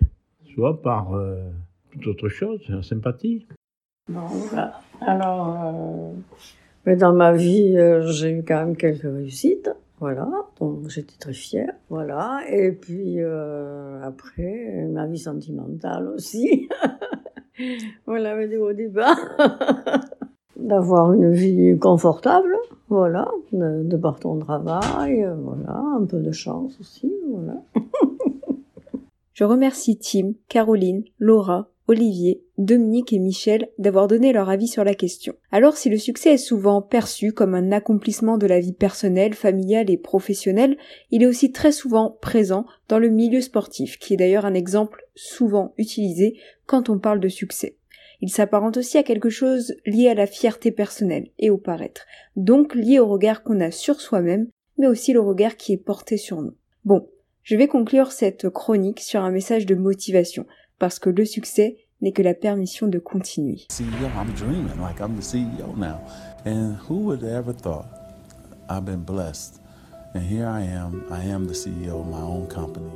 soit 0.54 0.82
par 0.82 1.14
euh, 1.14 1.44
toute 1.92 2.08
autre 2.08 2.30
chose, 2.30 2.62
la 2.70 2.84
sympathie. 2.84 3.46
Bon, 4.10 4.28
voilà. 4.28 4.82
Alors, 5.00 5.64
euh, 5.66 6.12
mais 6.86 6.98
dans 6.98 7.14
ma 7.14 7.32
vie, 7.32 7.78
euh, 7.78 8.06
j'ai 8.08 8.32
eu 8.32 8.44
quand 8.44 8.58
même 8.58 8.76
quelques 8.76 9.04
réussites, 9.04 9.72
voilà, 10.02 10.30
donc 10.60 10.90
j'étais 10.90 11.16
très 11.18 11.32
fière, 11.32 11.74
voilà. 11.90 12.42
Et 12.50 12.74
puis 12.74 13.22
après, 13.22 14.88
ma 14.92 15.08
vie 15.08 15.18
sentimentale 15.18 16.10
aussi. 16.10 16.68
voilà, 18.06 18.36
mais 18.36 18.50
des 18.50 18.58
hauts 18.58 18.74
débats. 18.74 19.16
D'avoir 20.58 21.14
une 21.14 21.32
vie 21.32 21.78
confortable, 21.80 22.58
voilà, 22.90 23.30
de, 23.54 23.84
de 23.84 23.98
par 23.98 24.20
ton 24.20 24.38
travail, 24.38 25.26
voilà, 25.40 25.82
un 25.98 26.06
peu 26.06 26.20
de 26.20 26.32
chance 26.32 26.78
aussi, 26.82 27.14
voilà. 27.30 27.62
Je 29.34 29.46
remercie 29.46 29.98
Tim, 29.98 30.34
Caroline, 30.48 31.04
Laura, 31.20 31.70
Olivier, 31.88 32.42
Dominique 32.58 33.12
et 33.12 33.20
Michel 33.20 33.68
d'avoir 33.78 34.08
donné 34.08 34.32
leur 34.32 34.50
avis 34.50 34.68
sur 34.68 34.86
la 34.86 34.96
question. 34.96 35.36
Alors 35.52 35.76
si 35.76 35.90
le 35.90 35.98
succès 35.98 36.36
est 36.36 36.38
souvent 36.38 36.82
perçu 36.82 37.34
comme 37.34 37.56
un 37.56 37.74
accomplissement 37.74 38.38
de 38.38 38.48
la 38.48 38.62
vie 38.62 38.72
personnelle, 38.72 39.34
familiale 39.34 39.90
et 39.90 39.98
professionnelle, 39.98 40.78
il 41.12 41.24
est 41.24 41.28
aussi 41.28 41.52
très 41.52 41.74
souvent 41.74 42.18
présent 42.22 42.66
dans 42.88 43.00
le 43.00 43.10
milieu 43.10 43.42
sportif, 43.42 44.00
qui 44.00 44.14
est 44.14 44.18
d'ailleurs 44.18 44.46
un 44.46 44.54
exemple 44.54 45.06
souvent 45.14 45.74
utilisé 45.78 46.38
quand 46.66 46.90
on 46.90 47.00
parle 47.00 47.20
de 47.20 47.30
succès. 47.30 47.76
Il 48.22 48.30
s'apparente 48.30 48.78
aussi 48.78 48.98
à 48.98 49.04
quelque 49.04 49.30
chose 49.30 49.76
lié 49.86 50.08
à 50.08 50.14
la 50.14 50.28
fierté 50.28 50.72
personnelle 50.72 51.28
et 51.38 51.50
au 51.50 51.58
paraître, 51.58 52.06
donc 52.38 52.76
lié 52.76 53.00
au 53.00 53.08
regard 53.08 53.44
qu'on 53.44 53.60
a 53.60 53.72
sur 53.72 54.00
soi-même, 54.00 54.48
mais 54.78 54.88
aussi 54.88 55.12
le 55.12 55.20
regard 55.20 55.58
qui 55.58 55.74
est 55.74 55.78
porté 55.78 56.16
sur 56.16 56.42
nous. 56.42 56.54
Bon, 56.86 57.10
je 57.44 57.58
vais 57.58 57.68
conclure 57.68 58.14
cette 58.14 58.50
chronique 58.50 59.02
sur 59.02 59.22
un 59.22 59.32
message 59.32 59.66
de 59.66 59.76
motivation, 59.76 60.46
parce 60.84 61.00
que 61.00 61.10
le 61.10 61.24
succès 61.24 61.78
n'est 62.02 62.12
que 62.12 62.22
la 62.22 62.34
permission 62.34 62.88
de 62.88 63.00
continuer. 63.00 63.66
CEO, 63.70 63.86
I'm 64.18 64.34
dreaming 64.34 64.82
like 64.82 65.00
I'm 65.00 65.16
the 65.16 65.22
CEO 65.22 65.78
now. 65.78 66.02
And 66.44 66.76
who 66.76 67.06
would 67.06 67.22
have 67.22 67.32
ever 67.32 67.54
thought 67.54 67.86
I've 68.68 68.84
been 68.84 69.06
blessed? 69.06 69.62
And 70.14 70.22
here 70.22 70.46
I 70.46 70.60
am, 70.64 71.06
I 71.10 71.24
am 71.24 71.46
the 71.46 71.54
CEO 71.54 72.02
of 72.02 72.08
my 72.08 72.20
own 72.20 72.48
company. 72.48 72.92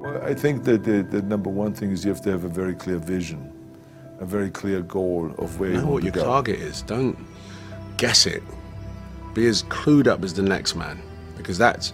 Well, 0.00 0.18
I 0.24 0.32
think 0.32 0.64
that 0.64 0.82
the, 0.84 1.02
the 1.02 1.20
number 1.20 1.50
one 1.50 1.74
thing 1.74 1.90
is 1.90 2.06
you 2.06 2.10
have 2.10 2.22
to 2.22 2.30
have 2.30 2.44
a 2.44 2.48
very 2.48 2.74
clear 2.74 2.96
vision, 2.96 3.52
a 4.18 4.24
very 4.24 4.50
clear 4.50 4.80
goal 4.80 5.30
of 5.36 5.60
where 5.60 5.72
know 5.72 5.80
you 5.80 5.84
what 5.84 5.92
want 5.92 6.04
your 6.04 6.12
to 6.14 6.20
go. 6.20 6.24
target 6.24 6.58
is. 6.58 6.80
Don't 6.80 7.18
guess 7.98 8.24
it. 8.24 8.42
Be 9.34 9.46
as 9.46 9.62
clued 9.64 10.06
up 10.06 10.24
as 10.24 10.32
the 10.32 10.40
next 10.40 10.74
man, 10.74 10.98
because 11.36 11.58
that's 11.58 11.92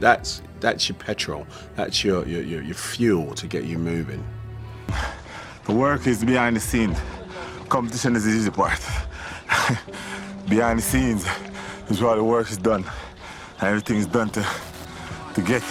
that's 0.00 0.40
that's 0.62 0.88
your 0.88 0.96
petrol. 0.96 1.46
That's 1.76 2.02
your 2.02 2.26
your, 2.26 2.42
your, 2.42 2.62
your 2.62 2.74
fuel 2.74 3.34
to 3.34 3.46
get 3.46 3.64
you 3.64 3.78
moving. 3.78 4.24
The 5.66 5.72
work 5.72 6.06
is 6.06 6.24
behind 6.24 6.56
the 6.56 6.60
scenes. 6.60 6.98
Competition 7.68 8.16
is 8.16 8.24
the 8.24 8.30
easy 8.30 8.50
part. 8.50 8.80
behind 10.48 10.78
the 10.78 10.82
scenes 10.82 11.26
is 11.90 12.00
where 12.00 12.16
the 12.16 12.24
work 12.24 12.50
is 12.50 12.58
done. 12.58 12.84
And 13.60 13.68
everything 13.68 13.98
is 13.98 14.06
done 14.06 14.30
to, 14.30 14.44
to 15.34 15.40
get 15.42 15.62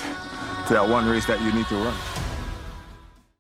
to 0.68 0.74
that 0.74 0.88
one 0.88 1.10
race 1.10 1.26
that 1.28 1.42
you 1.42 1.52
need 1.52 1.66
to 1.68 1.76
run. 1.76 1.94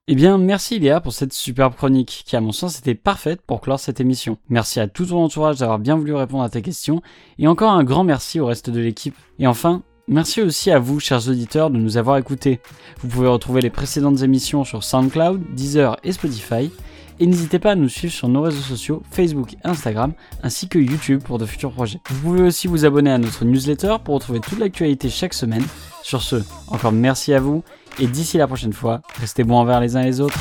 Eh 0.07 0.15
bien, 0.15 0.37
merci 0.37 0.79
Léa 0.79 0.99
pour 0.99 1.13
cette 1.13 1.31
superbe 1.31 1.73
chronique, 1.73 2.23
qui 2.25 2.35
à 2.35 2.41
mon 2.41 2.51
sens 2.51 2.77
était 2.79 2.95
parfaite 2.95 3.41
pour 3.41 3.61
clore 3.61 3.79
cette 3.79 4.01
émission. 4.01 4.37
Merci 4.49 4.79
à 4.81 4.87
tout 4.87 5.05
ton 5.05 5.23
entourage 5.23 5.59
d'avoir 5.59 5.79
bien 5.79 5.95
voulu 5.95 6.13
répondre 6.13 6.43
à 6.43 6.49
tes 6.49 6.61
questions, 6.61 7.01
et 7.37 7.47
encore 7.47 7.71
un 7.71 7.85
grand 7.85 8.03
merci 8.03 8.39
au 8.39 8.47
reste 8.47 8.69
de 8.69 8.79
l'équipe. 8.81 9.15
Et 9.39 9.47
enfin, 9.47 9.83
Merci 10.07 10.41
aussi 10.41 10.71
à 10.71 10.79
vous, 10.79 10.99
chers 10.99 11.27
auditeurs, 11.29 11.69
de 11.69 11.77
nous 11.77 11.97
avoir 11.97 12.17
écoutés. 12.17 12.59
Vous 13.01 13.07
pouvez 13.07 13.27
retrouver 13.27 13.61
les 13.61 13.69
précédentes 13.69 14.21
émissions 14.21 14.63
sur 14.63 14.83
SoundCloud, 14.83 15.41
Deezer 15.53 15.97
et 16.03 16.11
Spotify. 16.11 16.71
Et 17.19 17.27
n'hésitez 17.27 17.59
pas 17.59 17.71
à 17.71 17.75
nous 17.75 17.87
suivre 17.87 18.13
sur 18.13 18.27
nos 18.27 18.41
réseaux 18.41 18.61
sociaux, 18.61 19.03
Facebook 19.11 19.53
et 19.53 19.57
Instagram, 19.63 20.13
ainsi 20.41 20.67
que 20.67 20.79
YouTube 20.79 21.21
pour 21.23 21.37
de 21.37 21.45
futurs 21.45 21.71
projets. 21.71 21.99
Vous 22.09 22.21
pouvez 22.21 22.41
aussi 22.41 22.67
vous 22.67 22.83
abonner 22.83 23.11
à 23.11 23.19
notre 23.19 23.45
newsletter 23.45 23.97
pour 24.03 24.15
retrouver 24.15 24.39
toute 24.39 24.57
l'actualité 24.57 25.09
chaque 25.09 25.35
semaine. 25.35 25.63
Sur 26.01 26.23
ce, 26.23 26.37
encore 26.67 26.91
merci 26.91 27.33
à 27.33 27.39
vous, 27.39 27.63
et 27.99 28.07
d'ici 28.07 28.39
la 28.39 28.47
prochaine 28.47 28.73
fois, 28.73 29.01
restez 29.19 29.43
bons 29.43 29.57
envers 29.57 29.79
les 29.79 29.95
uns 29.95 30.01
et 30.01 30.05
les 30.05 30.19
autres. 30.19 30.39